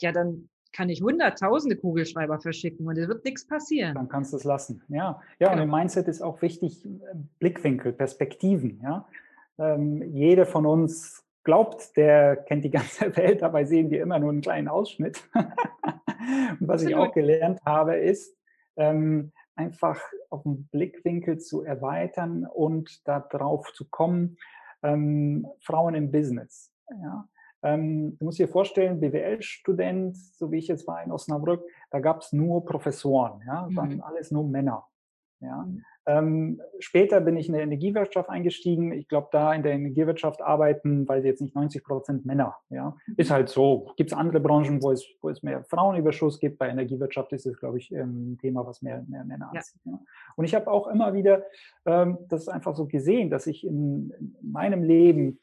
[0.01, 3.95] ja, dann kann ich hunderttausende Kugelschreiber verschicken und es wird nichts passieren.
[3.95, 4.83] Dann kannst du es lassen.
[4.89, 5.53] Ja, ja genau.
[5.53, 6.87] und im Mindset ist auch wichtig
[7.39, 8.81] Blickwinkel, Perspektiven.
[8.83, 9.09] Ja,
[9.59, 14.31] ähm, jeder von uns glaubt, der kennt die ganze Welt, dabei sehen wir immer nur
[14.31, 15.23] einen kleinen Ausschnitt.
[15.35, 18.37] und was ich auch gelernt habe, ist,
[18.77, 24.37] ähm, einfach auf den Blickwinkel zu erweitern und darauf zu kommen,
[24.83, 26.71] ähm, Frauen im Business.
[26.91, 27.27] Ja?
[27.67, 32.21] Ähm, du musst dir vorstellen, BWL-Student, so wie ich jetzt war in Osnabrück, da gab
[32.23, 33.77] es nur Professoren, ja, mhm.
[33.77, 34.87] waren alles nur Männer.
[35.41, 35.65] Ja.
[35.65, 35.83] Mhm.
[36.09, 38.93] Ähm, später bin ich in der Energiewirtschaft eingestiegen.
[38.93, 42.57] Ich glaube, da in der Energiewirtschaft arbeiten, weil sie jetzt nicht 90 Prozent Männer.
[42.71, 43.91] Ja, ist halt so.
[43.97, 46.59] Gibt es andere Branchen, wo es, wo es mehr Frauenüberschuss gibt?
[46.59, 49.59] Bei Energiewirtschaft ist es, glaube ich, ähm, ein Thema, was mehr, mehr Männer ja.
[49.59, 49.81] anzieht.
[49.85, 49.99] Ja.
[50.37, 51.43] Und ich habe auch immer wieder
[51.85, 55.41] ähm, das einfach so gesehen, dass ich in, in meinem Leben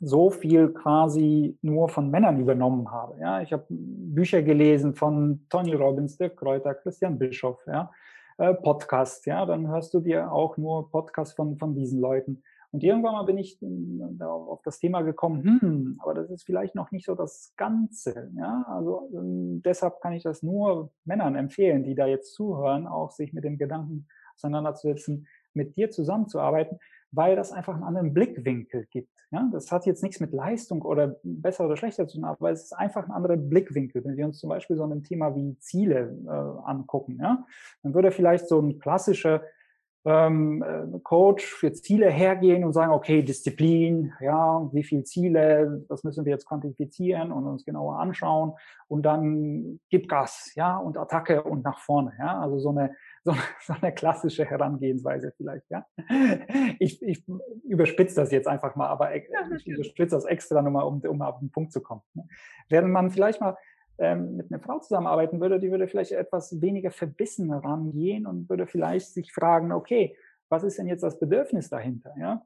[0.00, 3.18] so viel quasi nur von Männern übernommen habe.
[3.20, 7.90] Ja, ich habe Bücher gelesen von Tony Robbins, Dirk Kräuter, Christian Bischoff, ja,
[8.38, 12.42] äh, Podcast, ja, dann hörst du dir auch nur Podcasts von, von diesen Leuten.
[12.70, 16.74] Und irgendwann mal bin ich äh, auf das Thema gekommen, hm, aber das ist vielleicht
[16.74, 18.30] noch nicht so das Ganze.
[18.36, 18.64] Ja?
[18.68, 23.32] Also ähm, deshalb kann ich das nur Männern empfehlen, die da jetzt zuhören, auch sich
[23.32, 26.78] mit dem Gedanken auseinanderzusetzen, mit dir zusammenzuarbeiten,
[27.10, 29.12] weil das einfach einen anderen Blickwinkel gibt.
[29.30, 29.48] Ja?
[29.52, 32.72] Das hat jetzt nichts mit Leistung oder besser oder schlechter zu tun, aber es ist
[32.72, 34.04] einfach ein anderer Blickwinkel.
[34.04, 37.46] Wenn wir uns zum Beispiel so ein Thema wie Ziele äh, angucken, ja?
[37.82, 39.42] dann würde vielleicht so ein klassischer
[40.04, 46.04] ähm, äh, Coach für Ziele hergehen und sagen, okay, Disziplin, ja, wie viele Ziele, das
[46.04, 48.52] müssen wir jetzt quantifizieren und uns genauer anschauen
[48.86, 53.32] und dann gib Gas, ja, und Attacke und nach vorne, ja, also so eine so,
[53.62, 55.86] so eine klassische Herangehensweise vielleicht, ja.
[56.78, 57.24] Ich, ich
[57.64, 59.28] überspitze das jetzt einfach mal, aber ich
[59.66, 62.02] überspitze das extra nochmal, um, um auf den Punkt zu kommen.
[62.14, 62.26] Ne?
[62.68, 63.56] Während man vielleicht mal
[63.98, 68.66] ähm, mit einer Frau zusammenarbeiten würde, die würde vielleicht etwas weniger verbissen rangehen und würde
[68.66, 70.16] vielleicht sich fragen, okay,
[70.48, 72.44] was ist denn jetzt das Bedürfnis dahinter, ja?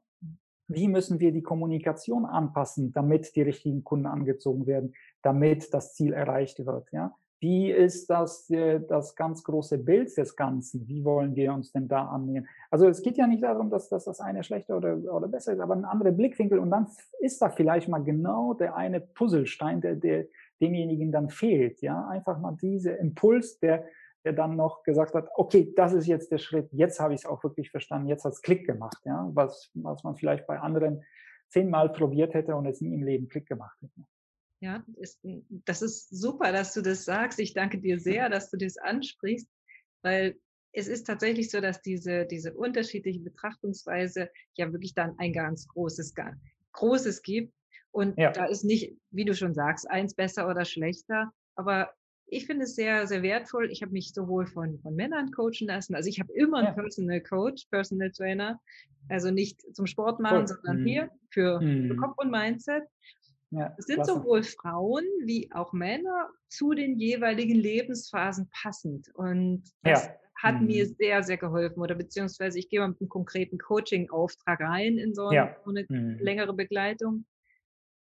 [0.67, 6.13] Wie müssen wir die Kommunikation anpassen, damit die richtigen Kunden angezogen werden, damit das Ziel
[6.13, 7.13] erreicht wird, ja?
[7.43, 10.87] Wie ist das, äh, das ganz große Bild des Ganzen?
[10.87, 12.47] Wie wollen wir uns denn da annähern?
[12.71, 15.59] Also es geht ja nicht darum, dass, dass das eine schlechter oder, oder besser ist,
[15.59, 16.57] aber ein anderer Blickwinkel.
[16.57, 16.87] Und dann
[17.19, 20.27] ist da vielleicht mal genau der eine Puzzlestein, der, der
[20.61, 21.81] demjenigen dann fehlt.
[21.81, 23.83] Ja, einfach mal dieser Impuls, der,
[24.23, 27.25] der dann noch gesagt hat, okay, das ist jetzt der Schritt, jetzt habe ich es
[27.25, 31.03] auch wirklich verstanden, jetzt hat es Klick gemacht, ja, was, was man vielleicht bei anderen
[31.49, 34.07] zehnmal probiert hätte und es nie im Leben Klick gemacht hätte.
[34.63, 35.19] Ja, ist,
[35.65, 37.37] das ist super, dass du das sagst.
[37.39, 39.49] Ich danke dir sehr, dass du das ansprichst,
[40.03, 40.39] weil
[40.71, 46.13] es ist tatsächlich so, dass diese, diese unterschiedliche Betrachtungsweise ja wirklich dann ein ganz großes,
[46.71, 47.53] großes gibt.
[47.91, 48.31] Und ja.
[48.31, 51.33] da ist nicht, wie du schon sagst, eins besser oder schlechter.
[51.55, 51.91] Aber
[52.25, 53.69] ich finde es sehr, sehr wertvoll.
[53.69, 55.93] Ich habe mich sowohl von, von Männern coachen lassen.
[55.93, 56.73] Also ich habe immer einen ja.
[56.73, 58.61] Personal Coach, Personal Trainer.
[59.09, 60.47] Also nicht zum Sport machen, cool.
[60.47, 60.85] sondern mhm.
[60.85, 61.89] hier für, mhm.
[61.89, 62.83] für Kopf und Mindset.
[63.55, 64.13] Ja, es sind klasse.
[64.13, 69.09] sowohl Frauen wie auch Männer zu den jeweiligen Lebensphasen passend.
[69.13, 70.13] Und das ja.
[70.35, 70.67] hat mhm.
[70.67, 71.81] mir sehr, sehr geholfen.
[71.81, 75.55] Oder beziehungsweise ich gehe mal mit einem konkreten Coaching-Auftrag rein in so eine, ja.
[75.63, 76.17] so eine mhm.
[76.19, 77.25] längere Begleitung.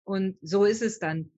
[0.05, 1.31] Und so ist es dann.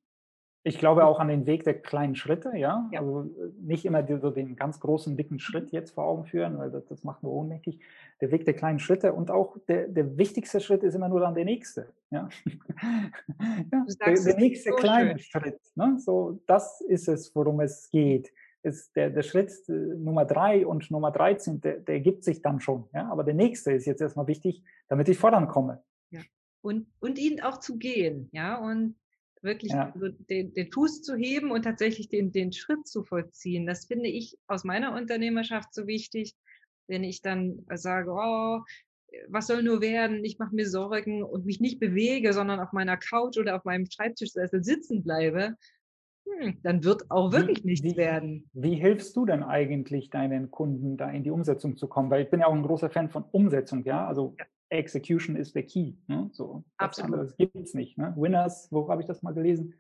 [0.65, 2.89] Ich glaube auch an den Weg der kleinen Schritte, ja.
[2.93, 3.01] ja.
[3.01, 6.85] Also nicht immer so den ganz großen, dicken Schritt jetzt vor Augen führen, weil das,
[6.87, 7.81] das macht nur ohnmächtig.
[8.21, 11.35] Der Weg der kleinen Schritte und auch der, der wichtigste Schritt ist immer nur dann
[11.35, 11.93] der nächste.
[12.11, 12.29] Ja.
[13.73, 15.43] ja der, der, nächste so kleine schön.
[15.43, 15.61] Schritt.
[15.77, 15.97] Ne?
[15.99, 18.33] So, das ist es, worum es geht.
[18.65, 22.61] Ist der, der Schritt äh, Nummer drei und Nummer 13, der, der ergibt sich dann
[22.61, 22.89] schon.
[22.93, 23.09] Ja?
[23.11, 25.83] Aber der nächste ist jetzt erstmal wichtig, damit ich vorankomme.
[26.11, 26.21] Ja.
[26.63, 28.97] Und, und ihn auch zu gehen, ja, und
[29.43, 29.93] wirklich ja.
[29.93, 33.67] also den, den, Fuß zu heben und tatsächlich den, den Schritt zu vollziehen.
[33.67, 36.35] Das finde ich aus meiner Unternehmerschaft so wichtig,
[36.87, 38.61] wenn ich dann sage, oh,
[39.29, 42.97] was soll nur werden, ich mache mir Sorgen und mich nicht bewege, sondern auf meiner
[42.97, 45.55] Couch oder auf meinem Schreibtischsessel sitzen bleibe,
[46.63, 48.49] dann wird auch wirklich wie, nichts wie, werden.
[48.53, 52.11] Wie hilfst du denn eigentlich deinen Kunden, da in die Umsetzung zu kommen?
[52.11, 54.07] Weil ich bin ja auch ein großer Fan von Umsetzung, ja.
[54.07, 54.45] Also ja.
[54.71, 55.95] Execution ist der Key.
[56.07, 56.29] Ne?
[56.33, 57.21] So, Absolut.
[57.21, 57.97] Das gibt es nicht.
[57.99, 58.15] Ne?
[58.17, 59.75] Winners, wo habe ich das mal gelesen?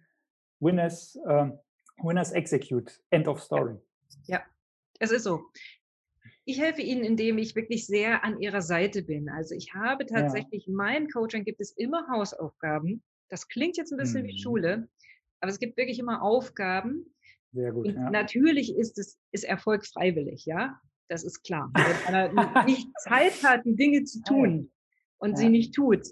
[0.60, 1.50] Winners, äh,
[2.02, 3.00] Winners execute.
[3.10, 3.76] End of story.
[4.24, 4.38] Ja.
[4.38, 4.42] ja,
[4.98, 5.42] es ist so.
[6.44, 9.28] ich helfe ihnen, indem ich wirklich sehr an ihrer Seite bin.
[9.28, 10.70] Also ich habe tatsächlich, ja.
[10.70, 13.02] in meinem Coaching gibt es immer Hausaufgaben.
[13.28, 14.28] Das klingt jetzt ein bisschen mhm.
[14.28, 14.88] wie Schule,
[15.40, 17.14] aber es gibt wirklich immer Aufgaben.
[17.52, 17.86] Sehr gut.
[17.86, 18.10] Ja.
[18.10, 20.80] Natürlich ist es ist Erfolg freiwillig, ja.
[21.08, 21.70] Das ist klar.
[21.74, 24.70] Wenn einer nicht Zeit hat, Dinge zu tun
[25.18, 25.36] und ja.
[25.36, 26.08] sie nicht tut,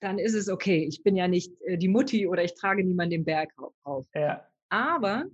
[0.00, 0.84] dann ist es okay.
[0.84, 4.06] Ich bin ja nicht äh, die Mutti oder ich trage niemanden den Berg auf.
[4.14, 4.46] Ja.
[4.70, 5.26] Aber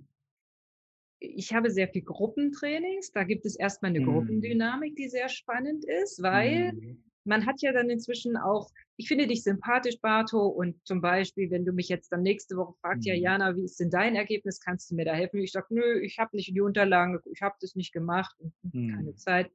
[1.19, 3.11] ich habe sehr viel Gruppentrainings.
[3.11, 4.05] Da gibt es erstmal eine mhm.
[4.05, 7.04] Gruppendynamik, die sehr spannend ist, weil mhm.
[7.25, 11.65] Man hat ja dann inzwischen auch, ich finde dich sympathisch, Barto, und zum Beispiel, wenn
[11.65, 13.13] du mich jetzt dann nächste Woche fragst, mhm.
[13.13, 14.59] ja, Jana, wie ist denn dein Ergebnis?
[14.59, 15.39] Kannst du mir da helfen?
[15.41, 19.11] Ich sage, nö, ich habe nicht die Unterlagen, ich habe das nicht gemacht und keine
[19.11, 19.17] mhm.
[19.17, 19.51] Zeit.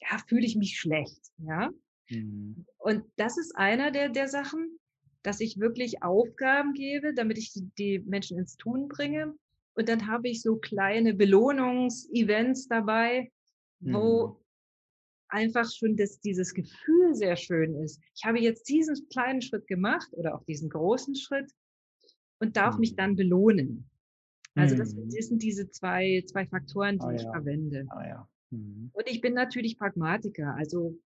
[0.00, 1.70] Ja, fühle ich mich schlecht, ja.
[2.10, 2.66] Mhm.
[2.78, 4.78] Und das ist einer der, der Sachen,
[5.22, 9.34] dass ich wirklich Aufgaben gebe, damit ich die, die Menschen ins Tun bringe
[9.78, 13.30] und dann habe ich so kleine Belohnungsevents dabei,
[13.78, 14.36] wo mhm.
[15.28, 18.00] Einfach schon das, dieses Gefühl sehr schön ist.
[18.14, 21.50] Ich habe jetzt diesen kleinen Schritt gemacht oder auch diesen großen Schritt
[22.40, 22.80] und darf mhm.
[22.80, 23.88] mich dann belohnen.
[24.54, 25.10] Also das, mhm.
[25.10, 27.32] das, sind diese zwei, zwei Faktoren, die oh, ich ja.
[27.32, 27.86] verwende.
[27.94, 28.28] Oh, ja.
[28.50, 28.90] mhm.
[28.92, 30.54] Und ich bin natürlich Pragmatiker.
[30.56, 30.98] Also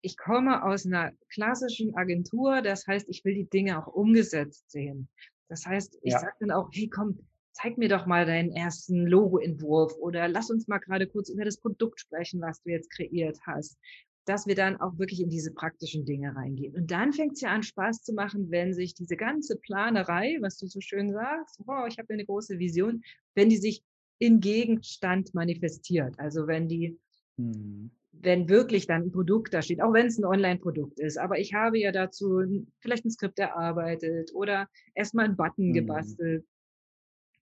[0.00, 5.08] ich komme aus einer klassischen Agentur, das heißt, ich will die Dinge auch umgesetzt sehen.
[5.48, 6.20] Das heißt, ich ja.
[6.20, 7.18] sage dann auch, hey, komm,
[7.56, 11.58] zeig mir doch mal deinen ersten Logoentwurf oder lass uns mal gerade kurz über das
[11.58, 13.78] Produkt sprechen, was du jetzt kreiert hast,
[14.26, 16.74] dass wir dann auch wirklich in diese praktischen Dinge reingehen.
[16.74, 20.58] Und dann fängt es ja an, Spaß zu machen, wenn sich diese ganze Planerei, was
[20.58, 23.02] du so schön sagst, oh, ich habe eine große Vision,
[23.34, 23.82] wenn die sich
[24.18, 26.18] in Gegenstand manifestiert.
[26.18, 26.98] Also wenn die,
[27.38, 27.90] hm.
[28.12, 31.54] wenn wirklich dann ein Produkt da steht, auch wenn es ein Online-Produkt ist, aber ich
[31.54, 32.42] habe ja dazu
[32.80, 35.72] vielleicht ein Skript erarbeitet oder erstmal einen Button hm.
[35.72, 36.44] gebastelt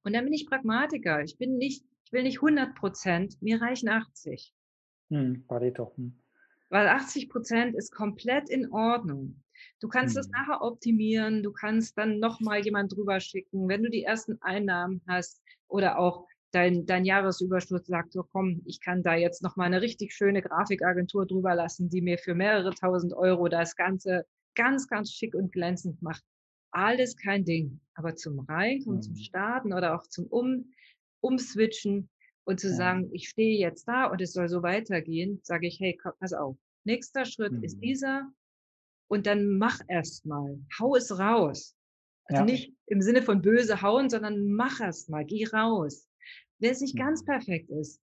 [0.04, 1.22] und dann bin ich Pragmatiker.
[1.22, 4.54] Ich bin nicht, ich will nicht 100 Prozent, mir reichen 80.
[5.10, 5.92] Hm, Pareto.
[5.96, 6.20] Hm.
[6.68, 9.42] Weil 80 Prozent ist komplett in Ordnung.
[9.80, 10.32] Du kannst es hm.
[10.32, 15.42] nachher optimieren, du kannst dann nochmal jemand drüber schicken, wenn du die ersten Einnahmen hast
[15.68, 20.12] oder auch dein, dein Jahresüberschuss sagt, so komm, ich kann da jetzt nochmal eine richtig
[20.12, 25.34] schöne Grafikagentur drüber lassen, die mir für mehrere tausend Euro das Ganze ganz, ganz schick
[25.34, 26.22] und glänzend macht
[26.74, 27.80] alles kein Ding.
[27.94, 29.02] Aber zum Reinkommen, mhm.
[29.02, 30.72] zum Starten oder auch zum um,
[31.20, 32.08] Umswitchen
[32.44, 32.74] und zu ja.
[32.74, 36.56] sagen, ich stehe jetzt da und es soll so weitergehen, sage ich, hey, pass auf.
[36.84, 37.62] Nächster Schritt mhm.
[37.62, 38.30] ist dieser
[39.08, 41.76] und dann mach erst mal, hau es raus.
[42.26, 42.44] Also ja.
[42.44, 46.08] nicht im Sinne von böse hauen, sondern mach erst mal, geh raus.
[46.58, 47.00] Wenn es nicht mhm.
[47.00, 48.00] ganz perfekt ist,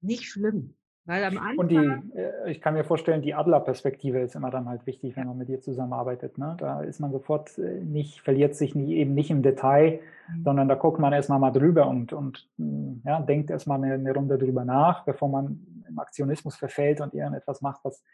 [0.00, 0.77] nicht schlimm.
[1.08, 4.68] Weil am Anfang und die, äh, ich kann mir vorstellen, die Adlerperspektive ist immer dann
[4.68, 6.36] halt wichtig, wenn man mit dir zusammenarbeitet.
[6.36, 6.54] Ne?
[6.58, 10.42] Da ist man sofort äh, nicht, verliert sich nie, eben nicht im Detail, mhm.
[10.44, 14.12] sondern da guckt man erstmal mal drüber und, und hm, ja, denkt erstmal eine, eine
[14.12, 18.04] Runde drüber nach, bevor man im Aktionismus verfällt und irgendetwas macht, was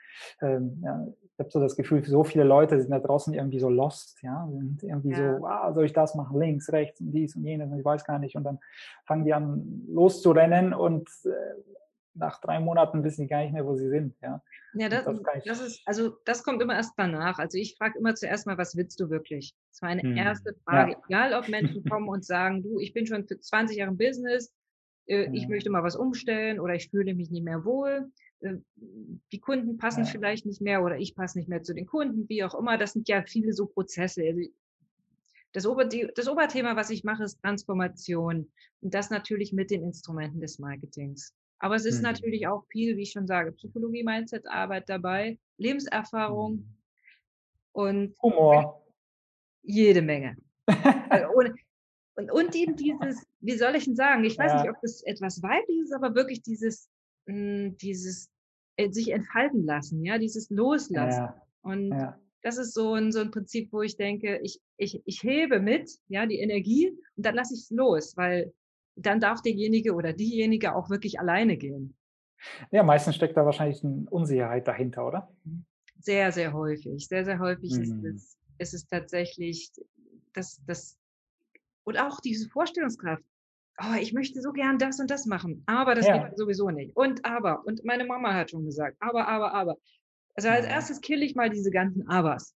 [0.41, 3.71] ähm, ja, ich habe so das Gefühl, so viele Leute sind da draußen irgendwie so
[3.71, 5.41] lost, ja, sind irgendwie ja.
[5.41, 8.05] so, ah, soll ich das machen, links, rechts und dies und jenes und ich weiß
[8.05, 8.61] gar nicht und dann
[9.05, 11.31] fangen die an loszurennen und äh,
[12.14, 14.14] nach drei Monaten wissen die gar nicht mehr, wo sie sind.
[14.22, 14.42] Ja,
[14.74, 17.38] ja das, das, das ist, also das kommt immer erst danach.
[17.38, 19.55] Also ich frage immer zuerst mal, was willst du wirklich?
[19.70, 20.16] Das war eine hm.
[20.16, 20.92] erste Frage.
[20.92, 20.98] Ja.
[21.09, 24.53] Egal, ob Menschen kommen und sagen, du, ich bin schon für 20 Jahre im Business,
[25.07, 28.11] äh, ich möchte mal was umstellen oder ich fühle mich nicht mehr wohl.
[28.40, 28.55] Äh,
[29.33, 30.11] die Kunden passen ja.
[30.11, 32.79] vielleicht nicht mehr oder ich passe nicht mehr zu den Kunden, wie auch immer.
[32.79, 34.22] Das sind ja viele so Prozesse.
[34.22, 34.40] Also
[35.53, 38.50] das, Ober, das Oberthema, was ich mache, ist Transformation.
[38.81, 41.35] Und das natürlich mit den Instrumenten des Marketings.
[41.64, 42.03] Aber es ist mhm.
[42.03, 46.77] natürlich auch viel, wie ich schon sage, Psychologie, Mindset, Arbeit dabei, Lebenserfahrung mhm.
[47.72, 48.85] und Humor.
[49.62, 50.37] Jede Menge.
[51.09, 51.55] Also und,
[52.16, 54.61] und, und eben dieses, wie soll ich denn sagen, ich weiß ja.
[54.61, 56.90] nicht, ob das etwas weibliches ist, aber wirklich dieses,
[57.24, 58.29] mh, hm, dieses
[58.77, 61.22] äh, sich entfalten lassen, ja, dieses Loslassen.
[61.22, 61.42] Ja.
[61.62, 62.20] Und ja.
[62.42, 65.90] das ist so ein, so ein Prinzip, wo ich denke, ich, ich, ich hebe mit,
[66.09, 68.53] ja, die Energie und dann lasse ich es los, weil
[68.97, 71.97] dann darf derjenige oder diejenige auch wirklich alleine gehen.
[72.71, 75.33] Ja, meistens steckt da wahrscheinlich eine Unsicherheit dahinter, oder?
[76.01, 77.07] Sehr, sehr häufig.
[77.07, 77.83] Sehr, sehr häufig mhm.
[77.83, 79.71] ist, es, ist es tatsächlich
[80.33, 80.99] das, das,
[81.85, 83.23] und auch diese Vorstellungskraft.
[83.81, 86.29] Oh, ich möchte so gern das und das machen, aber das ja.
[86.29, 86.95] geht sowieso nicht.
[86.95, 89.77] Und aber, und meine Mama hat schon gesagt, aber, aber, aber.
[90.37, 92.55] Also als erstes kill ich mal diese ganzen Abers.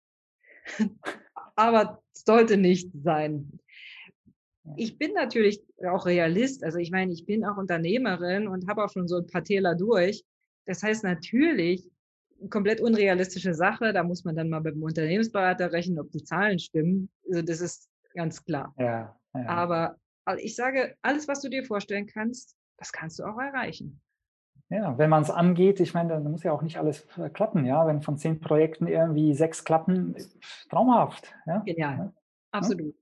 [1.57, 3.61] aber sollte nicht sein
[4.76, 6.64] ich bin natürlich auch Realist.
[6.64, 9.74] Also ich meine, ich bin auch Unternehmerin und habe auch schon so ein paar Täler
[9.74, 10.24] durch.
[10.66, 11.90] Das heißt natürlich,
[12.50, 13.92] komplett unrealistische Sache.
[13.92, 17.10] Da muss man dann mal mit dem Unternehmensberater rechnen, ob die Zahlen stimmen.
[17.28, 18.74] Also das ist ganz klar.
[18.78, 19.46] Ja, ja.
[19.46, 19.96] Aber
[20.38, 24.00] ich sage, alles, was du dir vorstellen kannst, das kannst du auch erreichen.
[24.70, 27.66] Ja, wenn man es angeht, ich meine, dann muss ja auch nicht alles äh, klappen,
[27.66, 27.86] ja.
[27.86, 30.16] Wenn von zehn Projekten irgendwie sechs klappen,
[30.70, 31.34] traumhaft.
[31.46, 31.58] Ja?
[31.58, 32.12] Genial, ja?
[32.50, 32.94] absolut.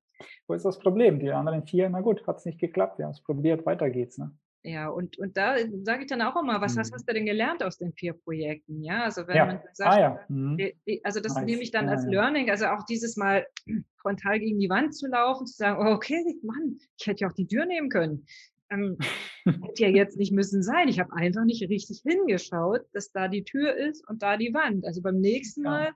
[0.46, 1.18] Wo ist das Problem?
[1.18, 4.18] Die anderen vier, na gut, hat es nicht geklappt, wir haben es probiert, weiter geht's.
[4.18, 4.32] Ne?
[4.64, 6.80] Ja, und, und da sage ich dann auch immer, was mhm.
[6.80, 8.82] hast, du denn gelernt aus den vier Projekten?
[8.82, 9.46] Ja, also wenn ja.
[9.46, 10.20] man sagt, ah, ja.
[10.28, 10.56] mhm.
[11.02, 11.44] also das nice.
[11.44, 13.44] nehme ich dann als Learning, also auch dieses Mal
[14.00, 17.34] frontal gegen die Wand zu laufen, zu sagen, oh, okay, Mann, ich hätte ja auch
[17.34, 18.24] die Tür nehmen können.
[18.70, 18.98] Ähm,
[19.44, 20.86] hätte ja jetzt nicht müssen sein.
[20.86, 24.86] Ich habe einfach nicht richtig hingeschaut, dass da die Tür ist und da die Wand.
[24.86, 25.90] Also beim nächsten Mal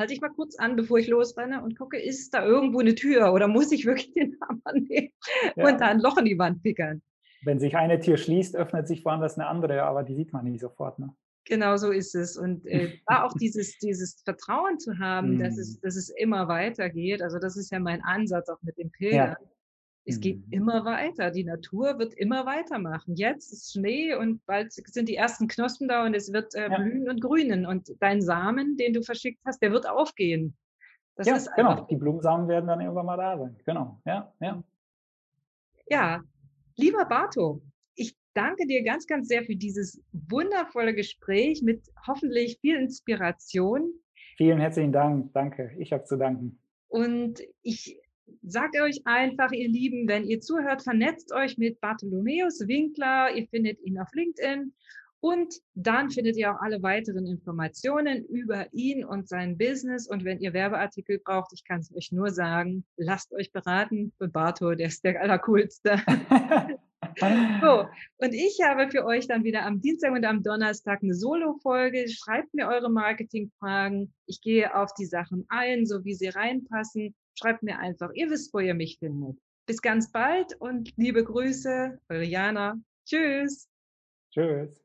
[0.00, 3.32] halte ich mal kurz an, bevor ich losrenne und gucke, ist da irgendwo eine Tür
[3.32, 5.12] oder muss ich wirklich den Hammer nehmen
[5.54, 7.00] und da ein Loch in die Wand pickern?
[7.42, 10.60] wenn sich eine Tür schließt, öffnet sich woanders eine andere, aber die sieht man nicht
[10.60, 10.98] sofort.
[10.98, 11.14] Ne?
[11.46, 12.36] Genau so ist es.
[12.36, 15.80] Und äh, da auch dieses, dieses Vertrauen zu haben, dass, es, mm.
[15.82, 17.22] dass es immer weitergeht.
[17.22, 19.36] Also das ist ja mein Ansatz auch mit dem Pilgern.
[19.40, 19.50] Ja.
[20.10, 20.52] Es geht mm.
[20.52, 21.30] immer weiter.
[21.30, 23.16] Die Natur wird immer weitermachen.
[23.16, 27.06] Jetzt ist Schnee und bald sind die ersten Knospen da und es wird äh, blühen
[27.06, 27.12] ja.
[27.12, 27.66] und grünen.
[27.66, 30.56] Und dein Samen, den du verschickt hast, der wird aufgehen.
[31.16, 31.86] Das ja, genau.
[31.86, 33.56] Die Blumensamen werden dann irgendwann mal da sein.
[33.64, 34.00] Genau.
[34.06, 34.62] Ja, ja.
[35.88, 36.22] Ja,
[36.80, 37.60] Lieber Barto,
[37.94, 43.92] ich danke dir ganz, ganz sehr für dieses wundervolle Gespräch mit hoffentlich viel Inspiration.
[44.38, 45.30] Vielen herzlichen Dank.
[45.34, 45.74] Danke.
[45.78, 46.58] Ich habe zu danken.
[46.88, 48.00] Und ich
[48.42, 53.34] sage euch einfach, ihr Lieben, wenn ihr zuhört, vernetzt euch mit Bartholomäus Winkler.
[53.34, 54.72] Ihr findet ihn auf LinkedIn
[55.20, 60.06] und dann findet ihr auch alle weiteren Informationen über ihn und sein Business.
[60.08, 64.12] Und wenn ihr Werbeartikel braucht, ich kann es euch nur sagen, lasst euch beraten.
[64.18, 66.02] Und Barto, der ist der Allercoolste.
[67.60, 67.86] so,
[68.18, 72.08] und ich habe für euch dann wieder am Dienstag und am Donnerstag eine Solo-Folge.
[72.08, 74.12] Schreibt mir eure Marketingfragen.
[74.26, 77.14] Ich gehe auf die Sachen ein, so wie sie reinpassen.
[77.38, 78.10] Schreibt mir einfach.
[78.14, 79.38] Ihr wisst, wo ihr mich findet.
[79.66, 82.76] Bis ganz bald und liebe Grüße, eure Jana.
[83.06, 83.68] Tschüss.
[84.32, 84.79] Tschüss.